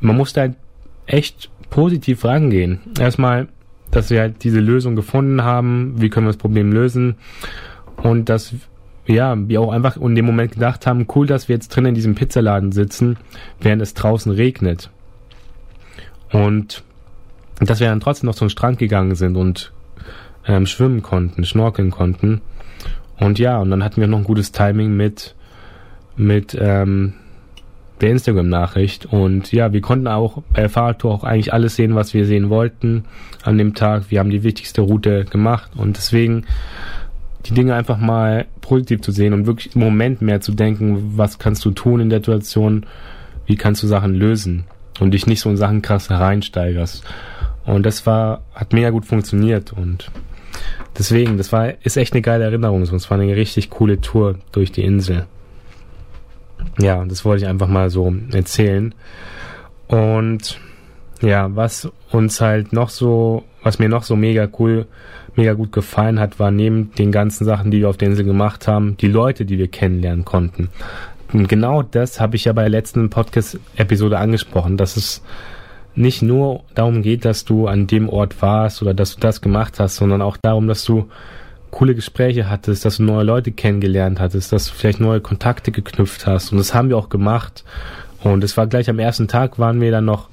man 0.00 0.16
musste 0.16 0.40
halt 0.40 0.56
echt 1.06 1.48
positiv 1.70 2.24
rangehen. 2.24 2.80
Erstmal, 2.98 3.46
dass 3.92 4.10
wir 4.10 4.18
halt 4.18 4.42
diese 4.42 4.58
Lösung 4.58 4.96
gefunden 4.96 5.44
haben, 5.44 5.94
wie 5.98 6.10
können 6.10 6.26
wir 6.26 6.32
das 6.32 6.38
Problem 6.38 6.72
lösen 6.72 7.14
und 8.02 8.28
dass 8.28 8.52
ja, 9.06 9.36
wir 9.48 9.60
auch 9.60 9.70
einfach 9.70 9.96
in 9.96 10.16
dem 10.16 10.26
Moment 10.26 10.52
gedacht 10.52 10.88
haben, 10.88 11.06
cool, 11.14 11.28
dass 11.28 11.48
wir 11.48 11.54
jetzt 11.54 11.68
drin 11.68 11.86
in 11.86 11.94
diesem 11.94 12.16
Pizzaladen 12.16 12.72
sitzen, 12.72 13.16
während 13.60 13.80
es 13.80 13.94
draußen 13.94 14.32
regnet. 14.32 14.90
Und 16.32 16.82
dass 17.60 17.80
wir 17.80 17.88
dann 17.88 18.00
trotzdem 18.00 18.26
noch 18.26 18.34
zum 18.34 18.48
Strand 18.48 18.78
gegangen 18.78 19.14
sind 19.14 19.36
und 19.36 19.72
ähm, 20.46 20.66
schwimmen 20.66 21.02
konnten, 21.02 21.44
schnorkeln 21.44 21.90
konnten. 21.90 22.40
Und 23.18 23.38
ja, 23.38 23.58
und 23.58 23.70
dann 23.70 23.82
hatten 23.82 24.00
wir 24.00 24.08
noch 24.08 24.18
ein 24.18 24.24
gutes 24.24 24.52
Timing 24.52 24.96
mit, 24.96 25.34
mit 26.16 26.56
ähm, 26.58 27.14
der 28.00 28.10
Instagram-Nachricht. 28.10 29.06
Und 29.06 29.52
ja, 29.52 29.72
wir 29.72 29.80
konnten 29.80 30.06
auch 30.06 30.42
bei 30.52 30.68
Fahrradtour 30.68 31.12
auch 31.12 31.24
eigentlich 31.24 31.52
alles 31.52 31.76
sehen, 31.76 31.94
was 31.94 32.14
wir 32.14 32.26
sehen 32.26 32.48
wollten 32.48 33.04
an 33.42 33.58
dem 33.58 33.74
Tag. 33.74 34.10
Wir 34.10 34.20
haben 34.20 34.30
die 34.30 34.42
wichtigste 34.42 34.82
Route 34.82 35.24
gemacht 35.24 35.72
und 35.76 35.96
deswegen 35.96 36.44
die 37.46 37.54
Dinge 37.54 37.74
einfach 37.74 37.98
mal 37.98 38.46
positiv 38.60 39.00
zu 39.00 39.12
sehen 39.12 39.32
und 39.32 39.46
wirklich 39.46 39.74
im 39.74 39.80
Moment 39.80 40.22
mehr 40.22 40.40
zu 40.40 40.52
denken, 40.52 41.16
was 41.16 41.38
kannst 41.38 41.64
du 41.64 41.70
tun 41.70 42.00
in 42.00 42.10
der 42.10 42.18
Situation, 42.18 42.86
wie 43.46 43.56
kannst 43.56 43.82
du 43.82 43.86
Sachen 43.86 44.14
lösen 44.14 44.64
und 45.00 45.12
dich 45.12 45.26
nicht 45.26 45.40
so 45.40 45.48
in 45.50 45.56
Sachen 45.56 45.82
krass 45.82 46.10
reinsteigerst. 46.10 47.04
Und 47.68 47.84
das 47.84 48.06
war, 48.06 48.40
hat 48.54 48.72
mega 48.72 48.88
gut 48.88 49.04
funktioniert 49.04 49.74
und 49.74 50.10
deswegen, 50.96 51.36
das 51.36 51.52
war, 51.52 51.74
ist 51.84 51.98
echt 51.98 52.14
eine 52.14 52.22
geile 52.22 52.44
Erinnerung. 52.44 52.80
Es 52.80 53.10
war 53.10 53.20
eine 53.20 53.36
richtig 53.36 53.68
coole 53.68 54.00
Tour 54.00 54.36
durch 54.52 54.72
die 54.72 54.84
Insel. 54.84 55.26
Ja, 56.78 57.04
das 57.04 57.26
wollte 57.26 57.44
ich 57.44 57.48
einfach 57.48 57.68
mal 57.68 57.90
so 57.90 58.10
erzählen. 58.32 58.94
Und 59.86 60.58
ja, 61.20 61.54
was 61.54 61.90
uns 62.10 62.40
halt 62.40 62.72
noch 62.72 62.88
so, 62.88 63.44
was 63.62 63.78
mir 63.78 63.90
noch 63.90 64.02
so 64.02 64.16
mega 64.16 64.48
cool, 64.58 64.86
mega 65.36 65.52
gut 65.52 65.70
gefallen 65.70 66.18
hat, 66.18 66.38
war 66.38 66.50
neben 66.50 66.92
den 66.94 67.12
ganzen 67.12 67.44
Sachen, 67.44 67.70
die 67.70 67.80
wir 67.80 67.90
auf 67.90 67.98
der 67.98 68.08
Insel 68.08 68.24
gemacht 68.24 68.66
haben, 68.66 68.96
die 68.96 69.08
Leute, 69.08 69.44
die 69.44 69.58
wir 69.58 69.68
kennenlernen 69.68 70.24
konnten. 70.24 70.70
Und 71.34 71.50
genau 71.50 71.82
das 71.82 72.18
habe 72.18 72.36
ich 72.36 72.46
ja 72.46 72.54
bei 72.54 72.62
der 72.62 72.70
letzten 72.70 73.10
Podcast-Episode 73.10 74.18
angesprochen, 74.18 74.78
dass 74.78 74.96
es 74.96 75.22
nicht 75.98 76.22
nur 76.22 76.62
darum 76.74 77.02
geht, 77.02 77.24
dass 77.24 77.44
du 77.44 77.66
an 77.66 77.86
dem 77.86 78.08
Ort 78.08 78.40
warst 78.40 78.82
oder 78.82 78.94
dass 78.94 79.16
du 79.16 79.20
das 79.20 79.40
gemacht 79.40 79.80
hast, 79.80 79.96
sondern 79.96 80.22
auch 80.22 80.36
darum, 80.36 80.68
dass 80.68 80.84
du 80.84 81.08
coole 81.70 81.94
Gespräche 81.94 82.48
hattest, 82.48 82.84
dass 82.84 82.98
du 82.98 83.02
neue 83.02 83.24
Leute 83.24 83.50
kennengelernt 83.50 84.20
hattest, 84.20 84.52
dass 84.52 84.66
du 84.66 84.74
vielleicht 84.74 85.00
neue 85.00 85.20
Kontakte 85.20 85.72
geknüpft 85.72 86.26
hast. 86.26 86.52
Und 86.52 86.58
das 86.58 86.72
haben 86.72 86.88
wir 86.88 86.96
auch 86.96 87.08
gemacht. 87.08 87.64
Und 88.22 88.42
es 88.44 88.56
war 88.56 88.66
gleich 88.66 88.88
am 88.88 88.98
ersten 88.98 89.28
Tag, 89.28 89.58
waren 89.58 89.80
wir 89.80 89.90
dann 89.90 90.04
noch, 90.04 90.28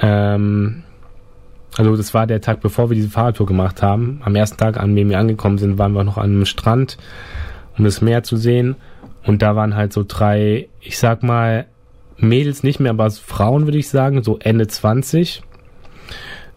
ähm, 0.00 0.82
also 1.76 1.96
das 1.96 2.12
war 2.12 2.26
der 2.26 2.40
Tag, 2.40 2.60
bevor 2.60 2.90
wir 2.90 2.96
diese 2.96 3.08
Fahrradtour 3.08 3.46
gemacht 3.46 3.82
haben. 3.82 4.20
Am 4.24 4.34
ersten 4.34 4.58
Tag, 4.58 4.78
an 4.78 4.94
dem 4.96 5.08
wir 5.08 5.18
angekommen 5.18 5.58
sind, 5.58 5.78
waren 5.78 5.92
wir 5.92 6.04
noch 6.04 6.18
an 6.18 6.24
einem 6.24 6.44
Strand, 6.44 6.98
um 7.78 7.84
das 7.84 8.02
Meer 8.02 8.24
zu 8.24 8.36
sehen. 8.36 8.76
Und 9.24 9.42
da 9.42 9.54
waren 9.54 9.76
halt 9.76 9.92
so 9.92 10.04
drei, 10.06 10.68
ich 10.80 10.98
sag 10.98 11.22
mal, 11.22 11.66
Mädels 12.22 12.62
nicht 12.62 12.80
mehr, 12.80 12.90
aber 12.90 13.10
Frauen 13.10 13.66
würde 13.66 13.78
ich 13.78 13.88
sagen, 13.88 14.22
so 14.22 14.38
Ende 14.38 14.66
20 14.66 15.42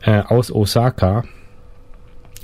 äh, 0.02 0.22
aus 0.22 0.52
Osaka. 0.52 1.24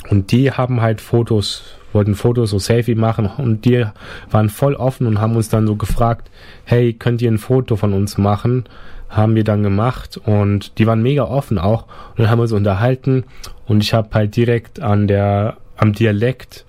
Und 0.09 0.31
die 0.31 0.51
haben 0.51 0.81
halt 0.81 0.99
Fotos, 0.99 1.75
wollten 1.93 2.15
Fotos, 2.15 2.49
so 2.49 2.59
Selfie 2.59 2.95
machen 2.95 3.29
und 3.37 3.65
die 3.65 3.85
waren 4.29 4.49
voll 4.49 4.75
offen 4.75 5.07
und 5.07 5.21
haben 5.21 5.35
uns 5.35 5.49
dann 5.49 5.67
so 5.67 5.75
gefragt, 5.75 6.29
hey, 6.65 6.93
könnt 6.93 7.21
ihr 7.21 7.31
ein 7.31 7.37
Foto 7.37 7.75
von 7.75 7.93
uns 7.93 8.17
machen? 8.17 8.65
Haben 9.09 9.35
wir 9.35 9.43
dann 9.43 9.61
gemacht 9.61 10.19
und 10.25 10.77
die 10.79 10.87
waren 10.87 11.03
mega 11.03 11.23
offen 11.23 11.59
auch 11.59 11.83
und 12.11 12.19
dann 12.19 12.29
haben 12.29 12.39
uns 12.39 12.51
unterhalten 12.51 13.25
und 13.67 13.83
ich 13.83 13.93
habe 13.93 14.09
halt 14.13 14.35
direkt 14.35 14.81
an 14.81 15.07
der, 15.07 15.57
am 15.77 15.93
Dialekt 15.93 16.65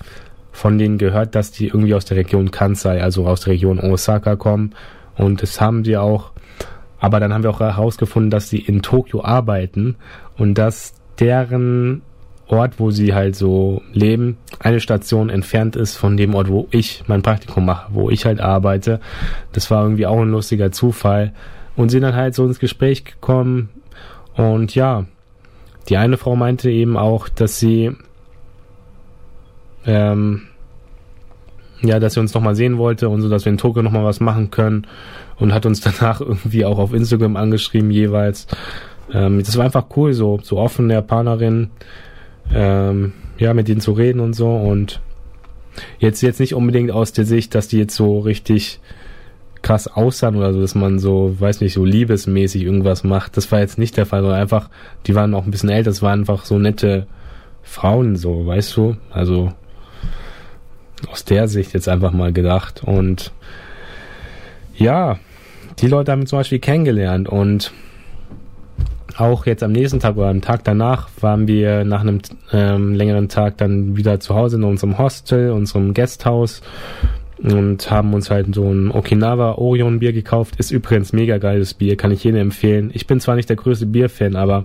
von 0.50 0.76
denen 0.76 0.98
gehört, 0.98 1.34
dass 1.34 1.52
die 1.52 1.68
irgendwie 1.68 1.94
aus 1.94 2.04
der 2.04 2.18
Region 2.18 2.50
Kansai, 2.50 3.02
also 3.02 3.26
aus 3.26 3.42
der 3.42 3.54
Region 3.54 3.80
Osaka 3.80 4.36
kommen 4.36 4.74
und 5.16 5.42
das 5.42 5.60
haben 5.60 5.84
sie 5.84 5.96
auch. 5.96 6.31
Aber 7.02 7.18
dann 7.18 7.34
haben 7.34 7.42
wir 7.42 7.50
auch 7.50 7.58
herausgefunden, 7.58 8.30
dass 8.30 8.48
sie 8.48 8.60
in 8.60 8.80
Tokio 8.80 9.24
arbeiten 9.24 9.96
und 10.38 10.54
dass 10.54 10.94
deren 11.18 12.02
Ort, 12.46 12.78
wo 12.78 12.92
sie 12.92 13.12
halt 13.12 13.34
so 13.34 13.82
leben, 13.92 14.36
eine 14.60 14.78
Station 14.78 15.28
entfernt 15.28 15.74
ist 15.74 15.96
von 15.96 16.16
dem 16.16 16.32
Ort, 16.36 16.48
wo 16.48 16.68
ich 16.70 17.02
mein 17.08 17.22
Praktikum 17.22 17.64
mache, 17.64 17.88
wo 17.92 18.08
ich 18.08 18.24
halt 18.24 18.40
arbeite. 18.40 19.00
Das 19.50 19.68
war 19.68 19.82
irgendwie 19.82 20.06
auch 20.06 20.20
ein 20.20 20.30
lustiger 20.30 20.70
Zufall. 20.70 21.32
Und 21.74 21.88
sind 21.88 22.02
dann 22.02 22.14
halt 22.14 22.36
so 22.36 22.46
ins 22.46 22.60
Gespräch 22.60 23.04
gekommen. 23.04 23.70
Und 24.36 24.72
ja, 24.76 25.06
die 25.88 25.96
eine 25.96 26.18
Frau 26.18 26.36
meinte 26.36 26.70
eben 26.70 26.96
auch, 26.96 27.28
dass 27.28 27.58
sie, 27.58 27.96
ähm, 29.86 30.42
ja, 31.80 31.98
dass 31.98 32.14
sie 32.14 32.20
uns 32.20 32.32
nochmal 32.32 32.54
sehen 32.54 32.78
wollte 32.78 33.08
und 33.08 33.22
so, 33.22 33.28
dass 33.28 33.44
wir 33.44 33.50
in 33.50 33.58
Tokio 33.58 33.82
nochmal 33.82 34.04
was 34.04 34.20
machen 34.20 34.52
können. 34.52 34.86
Und 35.42 35.52
hat 35.52 35.66
uns 35.66 35.80
danach 35.80 36.20
irgendwie 36.20 36.64
auch 36.64 36.78
auf 36.78 36.94
Instagram 36.94 37.36
angeschrieben 37.36 37.90
jeweils. 37.90 38.46
Ähm, 39.12 39.40
das 39.40 39.56
war 39.56 39.64
einfach 39.64 39.86
cool, 39.96 40.12
so, 40.12 40.38
so 40.42 40.58
offene 40.58 40.94
Japanerin 40.94 41.70
ähm, 42.54 43.12
ja, 43.38 43.52
mit 43.52 43.66
denen 43.66 43.80
zu 43.80 43.92
reden 43.92 44.20
und 44.20 44.34
so. 44.34 44.54
Und 44.54 45.00
jetzt, 45.98 46.22
jetzt 46.22 46.38
nicht 46.38 46.54
unbedingt 46.54 46.92
aus 46.92 47.12
der 47.12 47.24
Sicht, 47.24 47.54
dass 47.56 47.66
die 47.66 47.78
jetzt 47.78 47.96
so 47.96 48.20
richtig 48.20 48.80
krass 49.62 49.88
aussahen 49.88 50.36
oder 50.36 50.52
so, 50.52 50.60
dass 50.60 50.74
man 50.74 50.98
so, 50.98 51.34
weiß 51.38 51.60
nicht, 51.60 51.72
so 51.72 51.84
liebesmäßig 51.84 52.62
irgendwas 52.62 53.02
macht. 53.02 53.36
Das 53.36 53.50
war 53.50 53.60
jetzt 53.60 53.78
nicht 53.78 53.96
der 53.96 54.06
Fall, 54.06 54.20
sondern 54.20 54.40
einfach, 54.40 54.70
die 55.06 55.14
waren 55.14 55.34
auch 55.34 55.44
ein 55.44 55.50
bisschen 55.50 55.70
älter, 55.70 55.90
das 55.90 56.02
waren 56.02 56.20
einfach 56.20 56.44
so 56.44 56.58
nette 56.58 57.06
Frauen, 57.62 58.16
so, 58.16 58.46
weißt 58.46 58.76
du? 58.76 58.96
Also 59.10 59.52
aus 61.10 61.24
der 61.24 61.48
Sicht 61.48 61.74
jetzt 61.74 61.88
einfach 61.88 62.12
mal 62.12 62.32
gedacht. 62.32 62.82
Und 62.84 63.32
ja, 64.74 65.18
die 65.78 65.88
Leute 65.88 66.12
haben 66.12 66.26
zum 66.26 66.38
Beispiel 66.38 66.58
kennengelernt 66.58 67.28
und 67.28 67.72
auch 69.16 69.46
jetzt 69.46 69.62
am 69.62 69.72
nächsten 69.72 70.00
Tag 70.00 70.16
oder 70.16 70.28
am 70.28 70.40
Tag 70.40 70.64
danach 70.64 71.08
waren 71.20 71.46
wir 71.46 71.84
nach 71.84 72.00
einem 72.00 72.20
ähm, 72.52 72.94
längeren 72.94 73.28
Tag 73.28 73.58
dann 73.58 73.96
wieder 73.96 74.20
zu 74.20 74.34
Hause 74.34 74.56
in 74.56 74.64
unserem 74.64 74.98
Hostel, 74.98 75.50
unserem 75.50 75.92
Guesthouse 75.92 76.62
und 77.42 77.90
haben 77.90 78.14
uns 78.14 78.30
halt 78.30 78.54
so 78.54 78.70
ein 78.70 78.90
Okinawa 78.90 79.52
Orion 79.52 79.98
Bier 79.98 80.12
gekauft. 80.12 80.56
Ist 80.56 80.70
übrigens 80.70 81.12
mega 81.12 81.38
geiles 81.38 81.74
Bier, 81.74 81.96
kann 81.96 82.12
ich 82.12 82.24
jedem 82.24 82.40
empfehlen. 82.40 82.90
Ich 82.94 83.06
bin 83.06 83.20
zwar 83.20 83.34
nicht 83.34 83.48
der 83.48 83.56
größte 83.56 83.86
Bierfan, 83.86 84.36
aber 84.36 84.64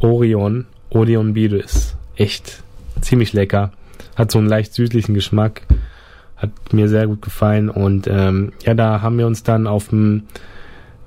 Orion, 0.00 0.66
Orion 0.90 1.32
Bier 1.32 1.52
ist 1.54 1.96
echt 2.16 2.62
ziemlich 3.00 3.32
lecker. 3.32 3.72
Hat 4.16 4.30
so 4.30 4.38
einen 4.38 4.48
leicht 4.48 4.74
süßlichen 4.74 5.14
Geschmack. 5.14 5.62
Hat 6.40 6.50
mir 6.72 6.88
sehr 6.88 7.06
gut 7.06 7.22
gefallen 7.22 7.68
und 7.68 8.06
ähm, 8.06 8.52
ja, 8.64 8.74
da 8.74 9.02
haben 9.02 9.18
wir 9.18 9.26
uns 9.26 9.42
dann 9.42 9.66
auf 9.66 9.88
dem 9.88 10.24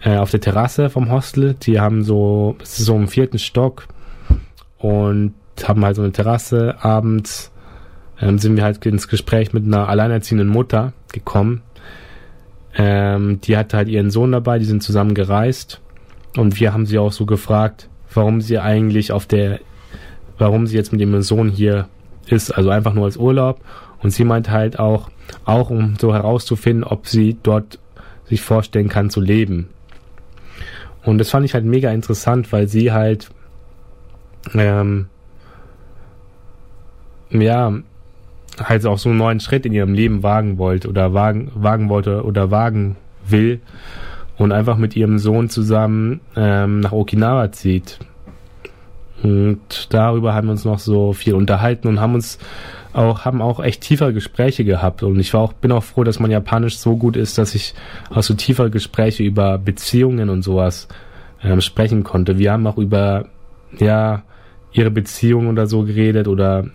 äh, 0.01 0.17
auf 0.17 0.31
der 0.31 0.41
Terrasse 0.41 0.89
vom 0.89 1.11
Hostel. 1.11 1.55
Die 1.55 1.79
haben 1.79 2.03
so, 2.03 2.55
es 2.61 2.79
ist 2.79 2.85
so 2.85 2.95
im 2.95 3.07
vierten 3.07 3.39
Stock 3.39 3.87
und 4.77 5.33
haben 5.63 5.83
halt 5.83 5.95
so 5.95 6.01
eine 6.01 6.11
Terrasse 6.11 6.75
abends 6.81 7.51
ähm, 8.23 8.37
sind 8.37 8.55
wir 8.55 8.63
halt 8.63 8.85
ins 8.85 9.07
Gespräch 9.07 9.53
mit 9.53 9.65
einer 9.65 9.89
alleinerziehenden 9.89 10.47
Mutter 10.47 10.93
gekommen. 11.11 11.61
Ähm, 12.75 13.41
die 13.41 13.57
hatte 13.57 13.77
halt 13.77 13.87
ihren 13.87 14.11
Sohn 14.11 14.31
dabei, 14.31 14.59
die 14.59 14.65
sind 14.65 14.83
zusammen 14.83 15.13
gereist. 15.13 15.81
Und 16.37 16.59
wir 16.59 16.73
haben 16.73 16.85
sie 16.85 16.97
auch 16.97 17.11
so 17.11 17.25
gefragt, 17.25 17.89
warum 18.13 18.41
sie 18.41 18.59
eigentlich 18.59 19.11
auf 19.11 19.25
der, 19.25 19.59
warum 20.37 20.67
sie 20.67 20.75
jetzt 20.75 20.91
mit 20.91 21.01
ihrem 21.01 21.21
Sohn 21.21 21.49
hier 21.49 21.87
ist, 22.27 22.51
also 22.51 22.69
einfach 22.69 22.93
nur 22.93 23.05
als 23.05 23.17
Urlaub. 23.17 23.59
Und 24.01 24.11
sie 24.11 24.23
meint 24.23 24.49
halt 24.49 24.79
auch, 24.79 25.09
auch 25.45 25.69
um 25.69 25.95
so 25.99 26.13
herauszufinden, 26.13 26.83
ob 26.83 27.07
sie 27.07 27.37
dort 27.41 27.79
sich 28.25 28.41
vorstellen 28.41 28.89
kann 28.89 29.09
zu 29.09 29.21
leben. 29.21 29.69
Und 31.03 31.17
das 31.17 31.29
fand 31.29 31.45
ich 31.45 31.53
halt 31.53 31.65
mega 31.65 31.91
interessant, 31.91 32.51
weil 32.51 32.67
sie 32.67 32.91
halt, 32.91 33.29
ähm, 34.53 35.07
ja, 37.29 37.73
halt 38.61 38.85
auch 38.85 38.97
so 38.97 39.09
einen 39.09 39.17
neuen 39.17 39.39
Schritt 39.39 39.65
in 39.65 39.73
ihrem 39.73 39.93
Leben 39.93 40.23
wagen 40.23 40.57
wollte 40.57 40.87
oder 40.87 41.13
wagen, 41.13 41.51
wagen 41.55 41.89
wollte 41.89 42.23
oder 42.23 42.51
wagen 42.51 42.95
will 43.27 43.61
und 44.37 44.51
einfach 44.51 44.77
mit 44.77 44.95
ihrem 44.95 45.19
Sohn 45.19 45.49
zusammen 45.49 46.21
ähm, 46.35 46.79
nach 46.79 46.91
Okinawa 46.91 47.51
zieht. 47.51 47.99
Und 49.23 49.87
darüber 49.89 50.33
haben 50.33 50.47
wir 50.47 50.51
uns 50.51 50.65
noch 50.65 50.79
so 50.79 51.13
viel 51.13 51.33
unterhalten 51.33 51.87
und 51.87 51.99
haben 51.99 52.13
uns 52.13 52.37
auch, 52.91 53.25
haben 53.25 53.41
auch 53.41 53.63
echt 53.63 53.81
tiefer 53.81 54.11
Gespräche 54.11 54.65
gehabt. 54.65 55.01
Und 55.01 55.19
ich 55.19 55.33
war 55.33 55.41
auch, 55.41 55.53
bin 55.53 55.71
auch 55.71 55.83
froh, 55.83 56.03
dass 56.03 56.19
mein 56.19 56.31
Japanisch 56.31 56.77
so 56.77 56.97
gut 56.97 57.15
ist, 57.15 57.37
dass 57.37 57.55
ich 57.55 57.73
auch 58.09 58.21
so 58.21 58.33
tiefer 58.33 58.69
Gespräche 58.69 59.23
über 59.23 59.57
Beziehungen 59.57 60.29
und 60.29 60.43
sowas 60.43 60.87
ähm, 61.41 61.61
sprechen 61.61 62.03
konnte. 62.03 62.37
Wir 62.37 62.51
haben 62.51 62.67
auch 62.67 62.77
über, 62.77 63.25
ja, 63.79 64.23
ihre 64.73 64.91
Beziehung 64.91 65.47
oder 65.47 65.67
so 65.67 65.83
geredet 65.83 66.27
oder 66.27 66.65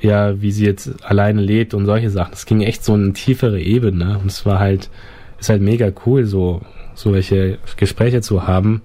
ja, 0.00 0.40
wie 0.40 0.52
sie 0.52 0.66
jetzt 0.66 1.04
alleine 1.04 1.40
lebt 1.40 1.74
und 1.74 1.86
solche 1.86 2.10
Sachen. 2.10 2.34
Es 2.34 2.44
ging 2.44 2.60
echt 2.60 2.84
so 2.84 2.94
eine 2.94 3.12
tiefere 3.12 3.60
Ebene 3.60 4.18
und 4.18 4.26
es 4.26 4.44
war 4.44 4.58
halt, 4.58 4.90
ist 5.38 5.48
halt 5.48 5.62
mega 5.62 5.90
cool, 6.04 6.26
so, 6.26 6.60
so 6.94 7.12
welche 7.12 7.58
Gespräche 7.76 8.20
zu 8.20 8.46
haben. 8.46 8.82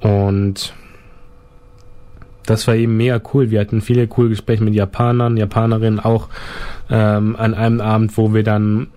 Und 0.00 0.74
das 2.46 2.66
war 2.66 2.74
eben 2.74 2.96
mega 2.96 3.20
cool. 3.32 3.50
Wir 3.50 3.60
hatten 3.60 3.80
viele 3.80 4.06
coole 4.06 4.30
Gespräche 4.30 4.64
mit 4.64 4.74
Japanern, 4.74 5.36
Japanerinnen, 5.36 6.00
auch 6.00 6.28
ähm, 6.90 7.36
an 7.36 7.54
einem 7.54 7.80
Abend, 7.80 8.16
wo 8.16 8.34
wir 8.34 8.42
dann 8.42 8.88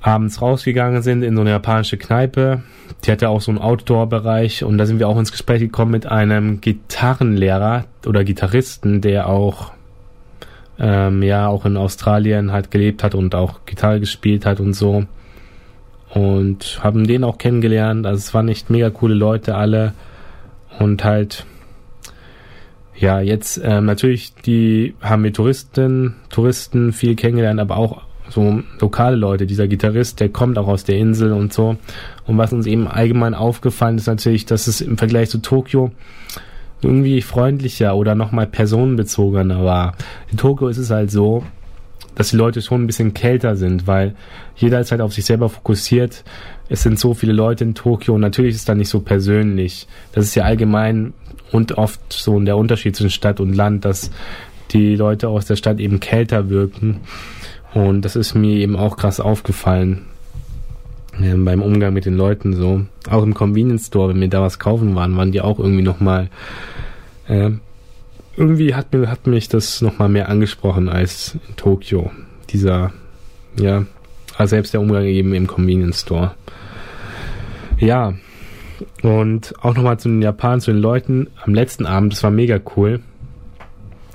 abends 0.00 0.40
rausgegangen 0.40 1.02
sind 1.02 1.22
in 1.22 1.34
so 1.34 1.40
eine 1.40 1.50
japanische 1.50 1.96
Kneipe. 1.96 2.62
Die 3.04 3.10
hatte 3.10 3.28
auch 3.28 3.40
so 3.40 3.50
einen 3.50 3.58
Outdoor-Bereich 3.58 4.62
und 4.62 4.78
da 4.78 4.86
sind 4.86 5.00
wir 5.00 5.08
auch 5.08 5.18
ins 5.18 5.32
Gespräch 5.32 5.60
gekommen 5.60 5.90
mit 5.90 6.06
einem 6.06 6.60
Gitarrenlehrer 6.60 7.84
oder 8.06 8.22
Gitarristen, 8.22 9.00
der 9.00 9.28
auch 9.28 9.72
ähm, 10.78 11.22
ja 11.22 11.48
auch 11.48 11.64
in 11.64 11.76
Australien 11.76 12.52
halt 12.52 12.70
gelebt 12.70 13.02
hat 13.02 13.14
und 13.14 13.34
auch 13.34 13.60
Gitarre 13.66 13.98
gespielt 14.00 14.46
hat 14.46 14.60
und 14.60 14.74
so. 14.74 15.04
Und 16.10 16.80
haben 16.82 17.06
den 17.06 17.24
auch 17.24 17.38
kennengelernt. 17.38 18.06
Also 18.06 18.18
es 18.18 18.32
waren 18.32 18.48
echt 18.48 18.70
mega 18.70 18.90
coole 18.90 19.14
Leute 19.14 19.56
alle. 19.56 19.92
Und 20.78 21.04
halt, 21.04 21.46
ja, 22.98 23.20
jetzt 23.20 23.60
ähm, 23.62 23.84
natürlich, 23.84 24.34
die 24.34 24.94
haben 25.00 25.24
wir 25.24 25.32
Touristen, 25.32 26.14
Touristen 26.30 26.92
viel 26.92 27.14
kennengelernt, 27.14 27.60
aber 27.60 27.76
auch 27.76 28.02
so 28.30 28.62
lokale 28.80 29.16
Leute. 29.16 29.46
Dieser 29.46 29.68
Gitarrist, 29.68 30.20
der 30.20 30.30
kommt 30.30 30.58
auch 30.58 30.66
aus 30.66 30.84
der 30.84 30.96
Insel 30.96 31.32
und 31.32 31.52
so. 31.52 31.76
Und 32.26 32.38
was 32.38 32.52
uns 32.52 32.66
eben 32.66 32.88
allgemein 32.88 33.34
aufgefallen 33.34 33.98
ist 33.98 34.06
natürlich, 34.06 34.46
dass 34.46 34.66
es 34.66 34.80
im 34.80 34.98
Vergleich 34.98 35.30
zu 35.30 35.38
Tokio 35.38 35.92
irgendwie 36.82 37.22
freundlicher 37.22 37.96
oder 37.96 38.14
nochmal 38.14 38.46
personenbezogener 38.46 39.64
war. 39.64 39.94
In 40.30 40.36
Tokio 40.36 40.68
ist 40.68 40.78
es 40.78 40.90
halt 40.90 41.10
so, 41.10 41.44
dass 42.16 42.30
die 42.30 42.36
Leute 42.36 42.62
schon 42.62 42.82
ein 42.82 42.86
bisschen 42.88 43.14
kälter 43.14 43.54
sind, 43.54 43.86
weil 43.86 44.16
jeder 44.56 44.80
ist 44.80 44.90
halt 44.90 45.00
auf 45.00 45.12
sich 45.12 45.24
selber 45.24 45.48
fokussiert. 45.48 46.24
Es 46.68 46.82
sind 46.82 46.98
so 46.98 47.14
viele 47.14 47.32
Leute 47.32 47.62
in 47.62 47.74
Tokio 47.74 48.14
und 48.14 48.22
natürlich 48.22 48.56
ist 48.56 48.68
dann 48.68 48.78
nicht 48.78 48.88
so 48.88 49.00
persönlich. 49.00 49.86
Das 50.12 50.24
ist 50.24 50.34
ja 50.34 50.42
allgemein 50.42 51.12
und 51.52 51.78
oft 51.78 52.00
so 52.12 52.40
der 52.40 52.56
Unterschied 52.56 52.96
zwischen 52.96 53.10
Stadt 53.10 53.38
und 53.38 53.54
Land, 53.54 53.84
dass 53.84 54.10
die 54.72 54.96
Leute 54.96 55.28
aus 55.28 55.44
der 55.44 55.54
Stadt 55.54 55.78
eben 55.78 56.00
kälter 56.00 56.48
wirken 56.48 57.02
und 57.74 58.06
das 58.06 58.16
ist 58.16 58.34
mir 58.34 58.56
eben 58.56 58.74
auch 58.74 58.96
krass 58.96 59.20
aufgefallen 59.20 60.06
äh, 61.20 61.34
beim 61.34 61.60
Umgang 61.60 61.92
mit 61.92 62.06
den 62.06 62.16
Leuten 62.16 62.54
so. 62.54 62.86
Auch 63.10 63.22
im 63.22 63.34
Convenience 63.34 63.88
Store, 63.88 64.08
wenn 64.08 64.20
wir 64.20 64.28
da 64.28 64.40
was 64.40 64.58
kaufen 64.58 64.94
waren, 64.94 65.16
waren 65.16 65.30
die 65.30 65.42
auch 65.42 65.58
irgendwie 65.58 65.82
nochmal. 65.82 66.30
Äh, 67.28 67.50
irgendwie 68.36 68.74
hat, 68.74 68.92
mir, 68.92 69.10
hat 69.10 69.26
mich 69.26 69.48
das 69.48 69.80
nochmal 69.80 70.08
mehr 70.08 70.28
angesprochen 70.28 70.88
als 70.88 71.38
in 71.48 71.56
Tokio. 71.56 72.10
Dieser, 72.50 72.92
ja, 73.58 73.86
also 74.36 74.50
selbst 74.50 74.74
der 74.74 74.80
Umgang 74.80 75.04
eben 75.04 75.34
im 75.34 75.46
Convenience 75.46 76.02
Store. 76.02 76.34
Ja, 77.78 78.14
und 79.02 79.54
auch 79.62 79.74
nochmal 79.74 79.98
zu 79.98 80.08
den 80.08 80.22
Japanern, 80.22 80.60
zu 80.60 80.72
den 80.72 80.80
Leuten 80.80 81.28
am 81.42 81.54
letzten 81.54 81.86
Abend, 81.86 82.12
das 82.12 82.22
war 82.22 82.30
mega 82.30 82.60
cool. 82.76 83.00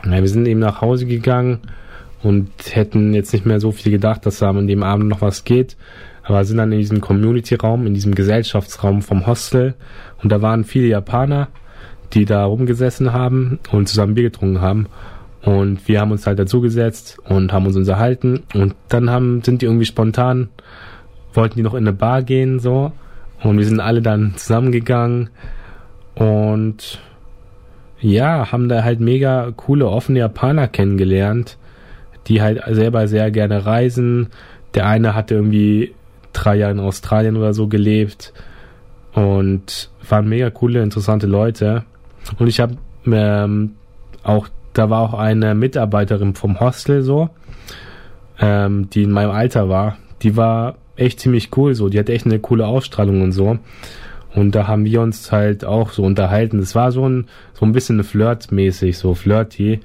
Ja, 0.05 0.11
wir 0.11 0.27
sind 0.27 0.47
eben 0.47 0.59
nach 0.59 0.81
Hause 0.81 1.05
gegangen 1.05 1.59
und 2.23 2.49
hätten 2.71 3.13
jetzt 3.13 3.33
nicht 3.33 3.45
mehr 3.45 3.59
so 3.59 3.71
viel 3.71 3.91
gedacht, 3.91 4.25
dass 4.25 4.39
da 4.39 4.49
an 4.49 4.67
dem 4.67 4.83
Abend 4.83 5.07
noch 5.07 5.21
was 5.21 5.43
geht. 5.43 5.77
Aber 6.23 6.45
sind 6.45 6.57
dann 6.57 6.71
in 6.71 6.77
diesem 6.77 7.01
Community-Raum, 7.01 7.87
in 7.87 7.95
diesem 7.95 8.13
Gesellschaftsraum 8.13 9.01
vom 9.01 9.25
Hostel 9.25 9.73
und 10.21 10.31
da 10.31 10.41
waren 10.43 10.63
viele 10.63 10.87
Japaner, 10.87 11.47
die 12.13 12.25
da 12.25 12.45
rumgesessen 12.45 13.13
haben 13.13 13.59
und 13.71 13.89
zusammen 13.89 14.15
Bier 14.15 14.25
getrunken 14.25 14.61
haben. 14.61 14.87
Und 15.41 15.87
wir 15.87 15.99
haben 15.99 16.11
uns 16.11 16.27
halt 16.27 16.37
dazu 16.37 16.61
gesetzt 16.61 17.17
und 17.27 17.51
haben 17.51 17.65
uns 17.65 17.75
unterhalten 17.75 18.43
und 18.53 18.75
dann 18.89 19.09
haben, 19.09 19.41
sind 19.41 19.61
die 19.61 19.65
irgendwie 19.65 19.85
spontan, 19.85 20.49
wollten 21.33 21.55
die 21.55 21.63
noch 21.63 21.73
in 21.73 21.87
eine 21.87 21.93
Bar 21.93 22.21
gehen, 22.21 22.59
so. 22.59 22.91
Und 23.41 23.57
wir 23.57 23.65
sind 23.65 23.79
alle 23.79 24.03
dann 24.03 24.33
zusammengegangen 24.35 25.31
und 26.13 26.99
ja, 27.99 28.51
haben 28.51 28.69
da 28.69 28.83
halt 28.83 28.99
mega 28.99 29.51
coole, 29.55 29.87
offene 29.87 30.19
Japaner 30.19 30.67
kennengelernt 30.67 31.57
die 32.27 32.41
halt 32.41 32.61
selber 32.69 33.07
sehr 33.07 33.31
gerne 33.31 33.65
reisen. 33.65 34.29
Der 34.73 34.87
eine 34.87 35.15
hatte 35.15 35.35
irgendwie 35.35 35.93
drei 36.33 36.55
Jahre 36.55 36.73
in 36.73 36.79
Australien 36.79 37.37
oder 37.37 37.53
so 37.53 37.67
gelebt 37.67 38.33
und 39.13 39.89
waren 40.07 40.29
mega 40.29 40.49
coole, 40.49 40.81
interessante 40.81 41.27
Leute. 41.27 41.83
Und 42.37 42.47
ich 42.47 42.59
habe 42.59 42.77
ähm, 43.05 43.75
auch, 44.23 44.47
da 44.73 44.89
war 44.89 45.01
auch 45.01 45.13
eine 45.13 45.55
Mitarbeiterin 45.55 46.35
vom 46.35 46.59
Hostel 46.59 47.01
so, 47.01 47.29
ähm, 48.39 48.89
die 48.89 49.03
in 49.03 49.11
meinem 49.11 49.31
Alter 49.31 49.69
war. 49.69 49.97
Die 50.21 50.37
war 50.37 50.75
echt 50.95 51.19
ziemlich 51.19 51.55
cool 51.57 51.73
so, 51.73 51.89
die 51.89 51.99
hatte 51.99 52.13
echt 52.13 52.25
eine 52.25 52.39
coole 52.39 52.67
Ausstrahlung 52.67 53.21
und 53.21 53.31
so. 53.31 53.57
Und 54.33 54.55
da 54.55 54.67
haben 54.67 54.85
wir 54.85 55.01
uns 55.01 55.31
halt 55.31 55.65
auch 55.65 55.91
so 55.91 56.03
unterhalten. 56.03 56.59
Das 56.59 56.73
war 56.73 56.91
so 56.91 57.07
ein, 57.07 57.27
so 57.53 57.65
ein 57.65 57.73
bisschen 57.73 58.03
flirtmäßig, 58.03 58.97
so 58.97 59.13
flirty 59.13 59.81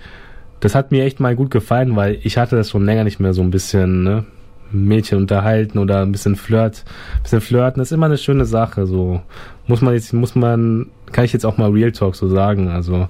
das 0.60 0.74
hat 0.74 0.90
mir 0.90 1.04
echt 1.04 1.20
mal 1.20 1.36
gut 1.36 1.50
gefallen, 1.50 1.96
weil 1.96 2.18
ich 2.22 2.38
hatte 2.38 2.56
das 2.56 2.70
schon 2.70 2.84
länger 2.84 3.04
nicht 3.04 3.20
mehr 3.20 3.34
so 3.34 3.42
ein 3.42 3.50
bisschen, 3.50 4.02
ne? 4.02 4.24
Mädchen 4.70 5.18
unterhalten 5.18 5.78
oder 5.78 6.02
ein 6.02 6.12
bisschen 6.12 6.36
flirt, 6.36 6.84
ein 7.16 7.22
bisschen 7.22 7.40
flirten, 7.40 7.82
ist 7.82 7.92
immer 7.92 8.06
eine 8.06 8.18
schöne 8.18 8.44
Sache, 8.44 8.86
so. 8.86 9.20
Muss 9.66 9.80
man 9.80 9.94
jetzt, 9.94 10.12
muss 10.12 10.34
man, 10.34 10.86
kann 11.12 11.24
ich 11.24 11.32
jetzt 11.32 11.44
auch 11.44 11.58
mal 11.58 11.70
Real 11.70 11.92
Talk 11.92 12.16
so 12.16 12.28
sagen, 12.28 12.68
also. 12.68 13.08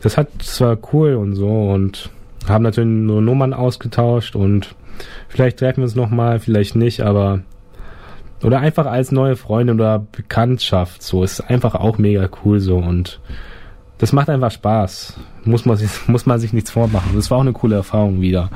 Das 0.00 0.18
hat, 0.18 0.28
das 0.38 0.60
war 0.60 0.76
cool 0.92 1.14
und 1.14 1.34
so 1.34 1.70
und 1.70 2.10
haben 2.46 2.62
natürlich 2.62 2.90
nur 2.90 3.22
Nummern 3.22 3.54
ausgetauscht 3.54 4.36
und 4.36 4.74
vielleicht 5.28 5.58
treffen 5.58 5.78
wir 5.78 5.84
uns 5.84 5.94
nochmal, 5.94 6.40
vielleicht 6.40 6.76
nicht, 6.76 7.00
aber 7.00 7.40
oder 8.42 8.60
einfach 8.60 8.84
als 8.84 9.10
neue 9.10 9.36
Freundin 9.36 9.76
oder 9.76 10.00
Bekanntschaft, 10.00 11.02
so, 11.02 11.24
ist 11.24 11.40
einfach 11.40 11.74
auch 11.74 11.96
mega 11.96 12.28
cool 12.44 12.60
so 12.60 12.76
und 12.76 13.20
das 13.98 14.12
macht 14.12 14.28
einfach 14.28 14.50
Spaß. 14.50 15.18
Muss 15.44 15.64
man, 15.64 15.76
sich, 15.76 15.90
muss 16.08 16.26
man 16.26 16.38
sich 16.38 16.52
nichts 16.52 16.70
vormachen. 16.70 17.12
Das 17.14 17.30
war 17.30 17.38
auch 17.38 17.42
eine 17.42 17.52
coole 17.52 17.76
Erfahrung 17.76 18.20
wieder. 18.20 18.50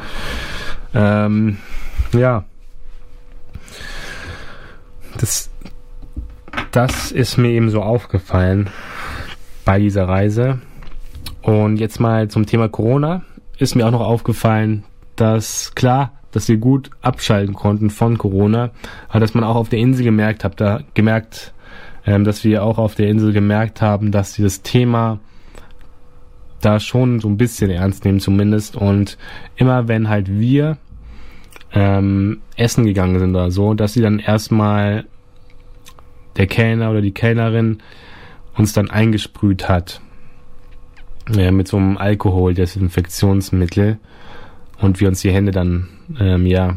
Ähm, 0.95 1.59
ja. 2.13 2.45
Das, 5.19 5.51
das 6.71 7.13
ist 7.13 7.37
mir 7.39 7.51
eben 7.51 7.71
so 7.71 7.83
aufgefallen 7.83 8.71
bei 9.65 9.79
dieser 9.79 10.09
Reise. 10.09 10.61
Und 11.43 11.79
jetzt 11.79 12.01
mal 12.01 12.29
zum 12.29 12.47
Thema 12.47 12.69
Corona. 12.69 13.23
Ist 13.59 13.75
mir 13.75 13.87
auch 13.87 13.91
noch 13.91 14.01
aufgefallen, 14.01 14.85
dass 15.17 15.75
klar, 15.75 16.13
dass 16.31 16.49
wir 16.49 16.59
gut 16.59 16.91
abschalten 17.03 17.55
konnten 17.55 17.91
von 17.91 18.19
Corona, 18.19 18.71
aber 19.09 19.21
dass 19.21 19.35
man 19.35 19.45
auch 19.45 19.57
auf 19.57 19.69
der 19.69 19.81
Insel 19.81 20.05
gemerkt 20.05 20.45
hat, 20.45 20.61
da 20.61 20.81
gemerkt, 20.95 21.53
ähm, 22.07 22.25
dass 22.25 22.45
wir 22.45 22.63
auch 22.63 22.79
auf 22.79 22.95
der 22.95 23.09
Insel 23.09 23.33
gemerkt 23.33 23.83
haben, 23.83 24.13
dass 24.13 24.35
dieses 24.35 24.63
Thema 24.63 25.19
da 26.61 26.81
schon 26.81 27.21
so 27.21 27.29
ein 27.29 27.37
bisschen 27.37 27.71
ernst 27.71 28.05
nehmen 28.05 28.21
zumindest. 28.21 28.77
Und 28.77 29.19
immer 29.57 29.89
wenn 29.89 30.09
halt 30.09 30.29
wir 30.31 30.77
ähm, 31.73 32.41
essen 32.57 32.85
gegangen 32.85 33.19
sind 33.19 33.31
oder 33.31 33.51
so, 33.51 33.75
dass 33.75 33.93
sie 33.93 34.03
dann 34.03 34.19
erstmal 34.19 35.05
der 36.37 36.47
Kellner 36.47 36.91
oder 36.91 37.01
die 37.01 37.13
Kellnerin 37.13 37.79
uns 38.57 38.73
dann 38.73 38.91
eingesprüht 38.91 39.69
hat. 39.69 40.01
äh, 41.37 41.51
mit 41.51 41.69
so 41.69 41.77
einem 41.77 41.99
Alkohol-Desinfektionsmittel 41.99 43.99
und 44.81 45.01
wir 45.01 45.09
uns 45.09 45.21
die 45.21 45.33
Hände 45.33 45.53
dann 45.53 45.89
ähm, 46.19 46.47
ja 46.47 46.77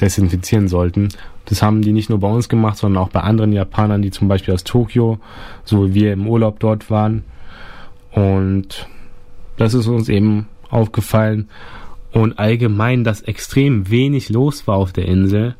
desinfizieren 0.00 0.68
sollten. 0.68 1.08
Das 1.44 1.62
haben 1.62 1.82
die 1.82 1.92
nicht 1.92 2.10
nur 2.10 2.20
bei 2.20 2.28
uns 2.28 2.48
gemacht, 2.48 2.76
sondern 2.76 3.02
auch 3.02 3.08
bei 3.08 3.20
anderen 3.20 3.52
Japanern, 3.52 4.02
die 4.02 4.10
zum 4.10 4.28
Beispiel 4.28 4.54
aus 4.54 4.64
Tokio, 4.64 5.18
so 5.64 5.88
wie 5.88 5.94
wir 5.94 6.12
im 6.12 6.26
Urlaub 6.26 6.60
dort 6.60 6.90
waren. 6.90 7.24
Und 8.12 8.88
das 9.56 9.74
ist 9.74 9.86
uns 9.86 10.08
eben 10.08 10.48
aufgefallen. 10.70 11.48
Und 12.12 12.38
allgemein, 12.38 13.04
dass 13.04 13.22
extrem 13.22 13.90
wenig 13.90 14.28
los 14.28 14.66
war 14.66 14.76
auf 14.76 14.92
der 14.92 15.06
Insel. 15.06 15.54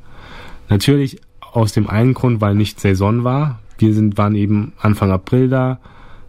Natürlich 0.68 1.20
aus 1.40 1.72
dem 1.72 1.88
einen 1.88 2.14
Grund, 2.14 2.40
weil 2.40 2.54
nicht 2.54 2.80
Saison 2.80 3.24
war. 3.24 3.60
Wir 3.78 3.94
sind, 3.94 4.18
waren 4.18 4.34
eben 4.34 4.72
Anfang 4.78 5.10
April 5.10 5.48
da. 5.48 5.80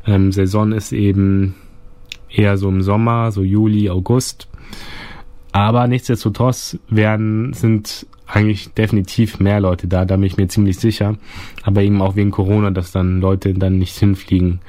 Ähm, 0.06 0.32
Saison 0.32 0.72
ist 0.72 0.92
eben 0.92 1.56
eher 2.30 2.58
so 2.58 2.70
im 2.70 2.82
Sommer, 2.82 3.32
so 3.32 3.44
Juli, 3.44 3.90
August. 3.90 4.48
Aber 5.52 5.88
nichtsdestotrotz 5.88 6.80
werden, 6.90 7.54
sind 7.54 8.08
eigentlich 8.26 8.74
definitiv 8.74 9.40
mehr 9.40 9.60
Leute 9.60 9.88
da, 9.88 10.06
da 10.06 10.16
bin 10.16 10.26
ich 10.26 10.38
mir 10.38 10.48
ziemlich 10.48 10.80
sicher. 10.80 11.16
Aber 11.62 11.84
eben 11.84 12.02
auch 12.02 12.16
wegen 12.16 12.32
Corona, 12.32 12.72
dass 12.72 12.92
dann 12.92 13.22
Leute 13.22 13.54
dann 13.54 13.78
nicht 13.78 13.98
hinfliegen, 13.98 14.62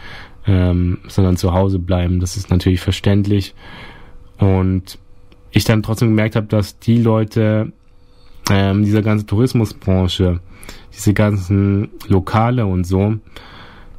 ähm, 0.46 0.98
sondern 1.08 1.36
zu 1.36 1.52
Hause 1.54 1.78
bleiben. 1.78 2.20
Das 2.20 2.36
ist 2.36 2.50
natürlich 2.50 2.80
verständlich. 2.80 3.54
Und 4.38 4.98
ich 5.54 5.64
dann 5.64 5.82
trotzdem 5.82 6.08
gemerkt 6.08 6.36
habe, 6.36 6.46
dass 6.46 6.78
die 6.78 7.00
Leute, 7.00 7.72
ähm, 8.50 8.84
dieser 8.84 9.02
ganze 9.02 9.26
Tourismusbranche, 9.26 10.40
diese 10.92 11.14
ganzen 11.14 11.90
Lokale 12.08 12.66
und 12.66 12.84
so, 12.84 13.14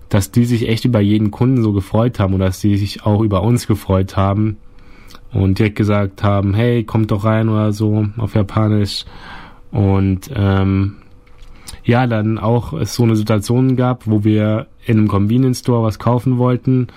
dass 0.09 0.31
die 0.31 0.45
sich 0.45 0.67
echt 0.67 0.85
über 0.85 0.99
jeden 0.99 1.31
Kunden 1.31 1.63
so 1.63 1.73
gefreut 1.73 2.19
haben 2.19 2.33
und 2.33 2.39
dass 2.39 2.59
die 2.59 2.77
sich 2.77 3.05
auch 3.05 3.21
über 3.21 3.41
uns 3.41 3.67
gefreut 3.67 4.17
haben 4.17 4.57
und 5.31 5.59
direkt 5.59 5.77
gesagt 5.77 6.23
haben, 6.23 6.53
hey, 6.53 6.83
kommt 6.83 7.11
doch 7.11 7.23
rein 7.23 7.49
oder 7.49 7.73
so 7.73 8.05
auf 8.17 8.35
Japanisch. 8.35 9.05
Und 9.71 10.29
ähm, 10.33 10.97
ja, 11.83 12.07
dann 12.07 12.37
auch 12.37 12.73
es 12.73 12.95
so 12.95 13.03
eine 13.03 13.15
Situation 13.15 13.75
gab, 13.75 14.07
wo 14.07 14.23
wir 14.23 14.67
in 14.85 14.97
einem 14.97 15.07
Convenience 15.07 15.59
Store 15.59 15.83
was 15.83 15.99
kaufen 15.99 16.37
wollten 16.37 16.87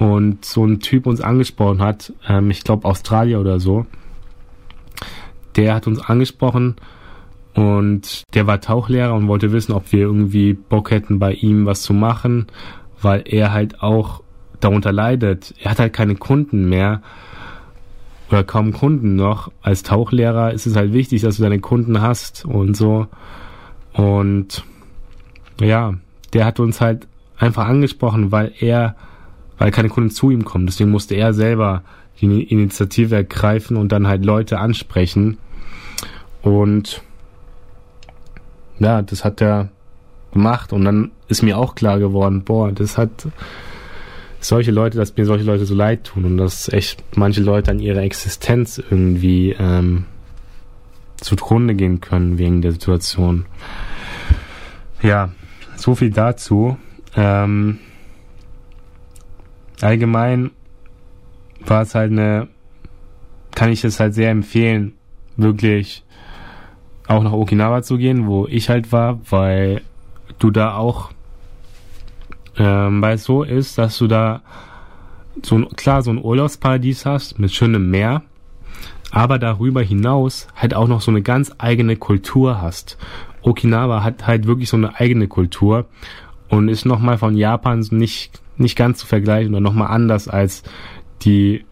und 0.00 0.44
so 0.44 0.64
ein 0.64 0.80
Typ 0.80 1.06
uns 1.06 1.20
angesprochen 1.20 1.80
hat, 1.80 2.12
ähm, 2.28 2.50
ich 2.50 2.64
glaube 2.64 2.88
Australier 2.88 3.40
oder 3.40 3.60
so, 3.60 3.86
der 5.54 5.74
hat 5.74 5.86
uns 5.86 6.00
angesprochen 6.00 6.74
und 7.54 8.24
der 8.34 8.46
war 8.46 8.60
Tauchlehrer 8.60 9.14
und 9.14 9.28
wollte 9.28 9.52
wissen, 9.52 9.72
ob 9.72 9.92
wir 9.92 10.00
irgendwie 10.00 10.54
Bock 10.54 10.90
hätten, 10.90 11.20
bei 11.20 11.32
ihm 11.32 11.66
was 11.66 11.82
zu 11.82 11.92
machen, 11.92 12.46
weil 13.00 13.22
er 13.26 13.52
halt 13.52 13.82
auch 13.82 14.22
darunter 14.60 14.92
leidet. 14.92 15.54
Er 15.60 15.72
hat 15.72 15.78
halt 15.78 15.92
keine 15.92 16.16
Kunden 16.16 16.68
mehr 16.68 17.02
oder 18.30 18.44
kaum 18.44 18.72
Kunden 18.72 19.16
noch. 19.16 19.50
Als 19.62 19.82
Tauchlehrer 19.82 20.52
ist 20.52 20.66
es 20.66 20.76
halt 20.76 20.92
wichtig, 20.92 21.22
dass 21.22 21.36
du 21.36 21.42
deine 21.42 21.60
Kunden 21.60 22.00
hast 22.00 22.44
und 22.44 22.76
so. 22.76 23.06
Und 23.92 24.64
ja, 25.60 25.94
der 26.32 26.46
hat 26.46 26.60
uns 26.60 26.80
halt 26.80 27.06
einfach 27.36 27.66
angesprochen, 27.66 28.32
weil 28.32 28.52
er, 28.60 28.96
weil 29.60 29.70
keine 29.70 29.90
Kunden 29.90 30.10
zu 30.10 30.30
ihm 30.30 30.44
kommen. 30.44 30.64
Deswegen 30.64 30.90
musste 30.90 31.14
er 31.14 31.34
selber 31.34 31.84
die 32.20 32.44
Initiative 32.44 33.14
ergreifen 33.14 33.76
und 33.76 33.92
dann 33.92 34.08
halt 34.08 34.24
Leute 34.24 34.58
ansprechen. 34.58 35.36
Und 36.40 37.02
ja, 38.78 39.02
das 39.02 39.22
hat 39.22 39.42
er 39.42 39.68
gemacht 40.32 40.72
und 40.72 40.84
dann 40.86 41.10
ist 41.28 41.42
mir 41.42 41.58
auch 41.58 41.74
klar 41.74 41.98
geworden, 41.98 42.42
boah, 42.42 42.72
das 42.72 42.96
hat 42.96 43.28
solche 44.40 44.70
Leute, 44.70 44.96
dass 44.96 45.14
mir 45.14 45.26
solche 45.26 45.44
Leute 45.44 45.66
so 45.66 45.74
leid 45.74 46.04
tun 46.04 46.24
und 46.24 46.38
dass 46.38 46.70
echt 46.70 47.04
manche 47.14 47.42
Leute 47.42 47.70
an 47.70 47.80
ihrer 47.80 48.00
Existenz 48.00 48.78
irgendwie 48.78 49.54
ähm, 49.58 50.06
zugrunde 51.18 51.74
gehen 51.74 52.00
können 52.00 52.38
wegen 52.38 52.62
der 52.62 52.72
Situation. 52.72 53.44
Ja, 55.02 55.32
so 55.76 55.94
viel 55.94 56.10
dazu. 56.10 56.78
Ähm, 57.14 57.78
allgemein 59.84 60.50
war 61.60 61.82
es 61.82 61.94
halt 61.94 62.12
eine, 62.12 62.48
kann 63.54 63.70
ich 63.70 63.84
es 63.84 64.00
halt 64.00 64.14
sehr 64.14 64.30
empfehlen, 64.30 64.94
wirklich 65.36 66.04
auch 67.06 67.22
nach 67.22 67.32
Okinawa 67.32 67.82
zu 67.82 67.98
gehen, 67.98 68.26
wo 68.26 68.46
ich 68.46 68.68
halt 68.68 68.92
war, 68.92 69.20
weil 69.30 69.82
du 70.38 70.50
da 70.50 70.74
auch 70.74 71.10
ähm, 72.60 73.00
weil 73.00 73.14
es 73.14 73.24
so 73.24 73.42
ist, 73.42 73.78
dass 73.78 73.96
du 73.98 74.06
da 74.06 74.42
so 75.42 75.56
ein, 75.56 75.68
klar 75.70 76.02
so 76.02 76.10
ein 76.10 76.22
Urlaubsparadies 76.22 77.06
hast 77.06 77.38
mit 77.38 77.52
schönem 77.52 77.90
Meer, 77.90 78.22
aber 79.10 79.38
darüber 79.38 79.82
hinaus 79.82 80.46
halt 80.54 80.74
auch 80.74 80.86
noch 80.86 81.00
so 81.00 81.10
eine 81.10 81.22
ganz 81.22 81.52
eigene 81.58 81.96
Kultur 81.96 82.60
hast. 82.60 82.98
Okinawa 83.42 84.02
hat 84.02 84.26
halt 84.26 84.46
wirklich 84.46 84.68
so 84.68 84.76
eine 84.76 85.00
eigene 85.00 85.26
Kultur 85.26 85.86
und 86.50 86.68
ist 86.68 86.84
nochmal 86.84 87.16
von 87.16 87.36
Japan 87.36 87.80
nicht, 87.90 88.42
nicht 88.56 88.76
ganz 88.76 88.98
zu 88.98 89.06
vergleichen 89.06 89.54
oder 89.54 89.60
nochmal 89.60 89.88
anders 89.88 90.28
als 90.28 90.62
die, 91.22 91.64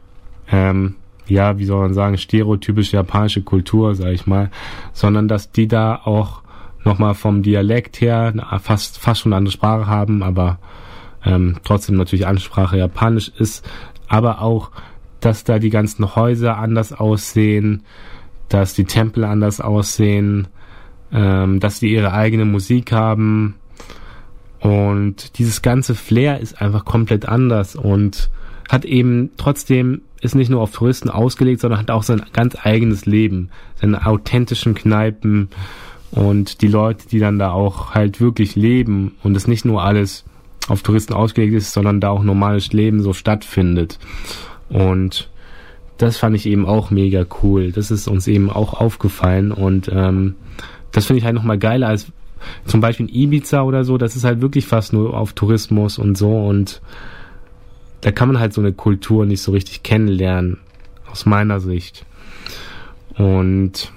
ähm, 0.50 0.94
ja, 1.26 1.58
wie 1.58 1.64
soll 1.64 1.80
man 1.80 1.94
sagen, 1.94 2.16
stereotypische 2.16 2.96
japanische 2.96 3.42
Kultur, 3.42 3.94
sag 3.94 4.12
ich 4.12 4.26
mal, 4.26 4.50
sondern 4.92 5.28
dass 5.28 5.50
die 5.50 5.68
da 5.68 5.96
auch 5.96 6.42
nochmal 6.84 7.14
vom 7.14 7.42
Dialekt 7.42 8.00
her 8.00 8.32
fast, 8.62 8.98
fast 8.98 9.20
schon 9.20 9.32
eine 9.32 9.38
andere 9.38 9.52
Sprache 9.52 9.86
haben, 9.88 10.22
aber 10.22 10.58
ähm, 11.24 11.56
trotzdem 11.64 11.96
natürlich 11.96 12.26
Ansprache 12.26 12.78
Japanisch 12.78 13.28
ist, 13.36 13.68
aber 14.06 14.40
auch, 14.40 14.70
dass 15.20 15.42
da 15.42 15.58
die 15.58 15.70
ganzen 15.70 16.14
Häuser 16.14 16.56
anders 16.56 16.92
aussehen, 16.92 17.82
dass 18.48 18.74
die 18.74 18.84
Tempel 18.84 19.24
anders 19.24 19.60
aussehen, 19.60 20.46
ähm, 21.12 21.58
dass 21.58 21.80
die 21.80 21.92
ihre 21.92 22.12
eigene 22.12 22.44
Musik 22.44 22.92
haben 22.92 23.56
und 24.60 25.38
dieses 25.38 25.62
ganze 25.62 25.94
Flair 25.94 26.40
ist 26.40 26.60
einfach 26.60 26.84
komplett 26.84 27.26
anders 27.26 27.76
und 27.76 28.30
hat 28.68 28.84
eben 28.84 29.30
trotzdem 29.36 30.02
ist 30.20 30.34
nicht 30.34 30.50
nur 30.50 30.60
auf 30.60 30.72
Touristen 30.72 31.10
ausgelegt, 31.10 31.60
sondern 31.60 31.78
hat 31.78 31.90
auch 31.92 32.02
sein 32.02 32.22
ganz 32.32 32.56
eigenes 32.60 33.06
Leben, 33.06 33.50
seine 33.80 34.04
authentischen 34.04 34.74
Kneipen, 34.74 35.48
und 36.10 36.62
die 36.62 36.68
Leute, 36.68 37.08
die 37.08 37.18
dann 37.18 37.38
da 37.38 37.52
auch 37.52 37.94
halt 37.94 38.20
wirklich 38.20 38.56
leben 38.56 39.16
und 39.22 39.36
es 39.36 39.46
nicht 39.46 39.64
nur 39.64 39.82
alles 39.82 40.24
auf 40.68 40.82
Touristen 40.82 41.12
ausgelegt 41.12 41.54
ist, 41.54 41.72
sondern 41.72 42.00
da 42.00 42.10
auch 42.10 42.22
normales 42.22 42.72
Leben 42.72 43.02
so 43.02 43.12
stattfindet. 43.12 43.98
Und 44.68 45.30
das 45.98 46.16
fand 46.16 46.36
ich 46.36 46.46
eben 46.46 46.66
auch 46.66 46.90
mega 46.90 47.24
cool. 47.42 47.72
Das 47.72 47.90
ist 47.90 48.08
uns 48.08 48.26
eben 48.26 48.50
auch 48.50 48.74
aufgefallen 48.74 49.52
und 49.52 49.90
ähm, 49.92 50.34
das 50.92 51.06
finde 51.06 51.18
ich 51.18 51.24
halt 51.24 51.34
nochmal 51.34 51.58
geiler 51.58 51.88
als 51.88 52.10
zum 52.64 52.80
Beispiel 52.80 53.08
in 53.08 53.14
Ibiza 53.14 53.62
oder 53.62 53.84
so. 53.84 53.98
Das 53.98 54.16
ist 54.16 54.24
halt 54.24 54.40
wirklich 54.40 54.66
fast 54.66 54.92
nur 54.92 55.14
auf 55.14 55.32
Tourismus 55.32 55.98
und 55.98 56.16
so 56.16 56.46
und 56.46 56.80
da 58.00 58.12
kann 58.12 58.28
man 58.28 58.38
halt 58.38 58.52
so 58.52 58.60
eine 58.60 58.72
Kultur 58.72 59.26
nicht 59.26 59.42
so 59.42 59.52
richtig 59.52 59.82
kennenlernen, 59.82 60.58
aus 61.10 61.26
meiner 61.26 61.60
Sicht. 61.60 62.06
Und 63.16 63.92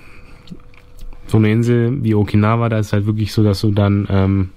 so 1.27 1.37
eine 1.37 1.51
Insel 1.51 2.03
wie 2.03 2.15
Okinawa, 2.15 2.69
da 2.69 2.79
ist 2.79 2.93
halt 2.93 3.05
wirklich 3.05 3.31
so, 3.31 3.43
dass 3.43 3.61
du 3.61 3.71
dann 3.71 4.07
ähm, 4.09 4.49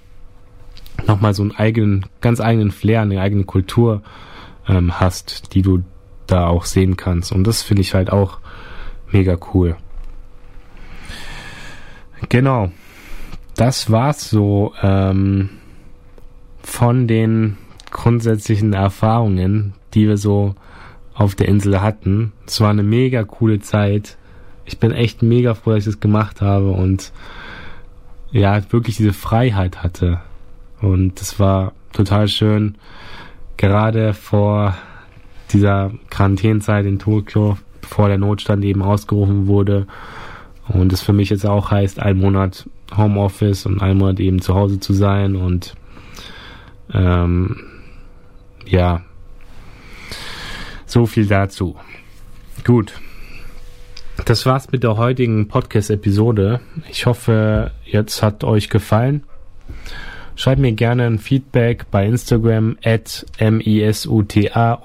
nochmal 1.07 1.33
so 1.33 1.43
einen 1.43 1.51
eigenen, 1.51 2.05
ganz 2.21 2.41
eigenen 2.41 2.71
Flair, 2.71 3.01
eine 3.01 3.21
eigene 3.21 3.43
Kultur 3.43 4.01
ähm, 4.67 4.99
hast, 4.99 5.53
die 5.53 5.61
du 5.61 5.83
da 6.27 6.47
auch 6.47 6.65
sehen 6.65 6.97
kannst. 6.97 7.31
Und 7.31 7.45
das 7.45 7.61
finde 7.61 7.81
ich 7.81 7.93
halt 7.93 8.11
auch 8.11 8.39
mega 9.11 9.37
cool. 9.53 9.77
Genau. 12.29 12.71
Das 13.55 13.89
war's 13.89 14.29
so 14.29 14.73
ähm, 14.81 15.49
von 16.61 17.07
den 17.07 17.57
grundsätzlichen 17.91 18.73
Erfahrungen, 18.73 19.73
die 19.93 20.07
wir 20.07 20.17
so 20.17 20.55
auf 21.13 21.35
der 21.35 21.47
Insel 21.47 21.81
hatten. 21.81 22.33
Es 22.45 22.59
war 22.59 22.69
eine 22.69 22.83
mega 22.83 23.23
coole 23.23 23.59
Zeit 23.59 24.17
ich 24.65 24.79
bin 24.79 24.91
echt 24.91 25.21
mega 25.21 25.53
froh, 25.53 25.71
dass 25.71 25.79
ich 25.79 25.85
das 25.85 25.99
gemacht 25.99 26.41
habe 26.41 26.71
und 26.71 27.11
ja, 28.31 28.59
wirklich 28.71 28.97
diese 28.97 29.13
Freiheit 29.13 29.83
hatte. 29.83 30.19
Und 30.81 31.21
das 31.21 31.39
war 31.39 31.73
total 31.93 32.27
schön. 32.27 32.75
Gerade 33.57 34.13
vor 34.13 34.75
dieser 35.51 35.91
Quarantänezeit 36.09 36.85
in 36.85 36.99
Tokio, 36.99 37.57
bevor 37.79 38.09
der 38.09 38.17
Notstand 38.17 38.65
eben 38.65 38.81
ausgerufen 38.81 39.47
wurde. 39.47 39.87
Und 40.67 40.91
es 40.91 41.01
für 41.01 41.13
mich 41.13 41.29
jetzt 41.29 41.45
auch 41.45 41.71
heißt, 41.71 41.99
ein 41.99 42.17
Monat 42.17 42.67
Homeoffice 42.95 43.65
und 43.65 43.81
ein 43.81 43.97
Monat 43.97 44.19
eben 44.19 44.41
zu 44.41 44.55
Hause 44.55 44.79
zu 44.79 44.93
sein 44.93 45.35
und 45.35 45.75
ähm, 46.93 47.57
ja, 48.65 49.01
so 50.85 51.05
viel 51.05 51.27
dazu. 51.27 51.75
Gut, 52.63 52.93
das 54.23 54.45
war's 54.45 54.71
mit 54.71 54.83
der 54.83 54.95
heutigen 54.97 55.47
Podcast-Episode. 55.47 56.61
Ich 56.89 57.05
hoffe, 57.05 57.71
jetzt 57.83 58.23
hat 58.23 58.43
euch 58.43 58.69
gefallen. 58.69 59.23
Schreibt 60.35 60.59
mir 60.61 60.73
gerne 60.73 61.05
ein 61.05 61.19
Feedback 61.19 61.85
bei 61.91 62.05
Instagram 62.05 62.77
at 62.83 63.25
misuta-nippon. 63.39 64.75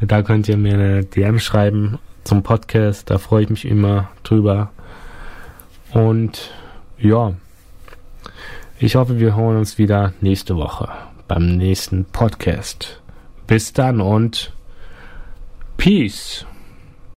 Da 0.00 0.22
könnt 0.22 0.48
ihr 0.48 0.56
mir 0.56 0.74
eine 0.74 1.04
DM 1.04 1.38
schreiben 1.40 1.98
zum 2.24 2.42
Podcast. 2.42 3.10
Da 3.10 3.18
freue 3.18 3.44
ich 3.44 3.50
mich 3.50 3.64
immer 3.64 4.10
drüber. 4.22 4.70
Und 5.92 6.50
ja, 6.98 7.32
ich 8.78 8.96
hoffe, 8.96 9.18
wir 9.18 9.36
hören 9.36 9.56
uns 9.56 9.78
wieder 9.78 10.12
nächste 10.20 10.56
Woche 10.56 10.88
beim 11.26 11.56
nächsten 11.56 12.04
Podcast. 12.04 13.00
Bis 13.46 13.72
dann 13.72 14.00
und 14.00 14.52
Peace. 15.76 16.44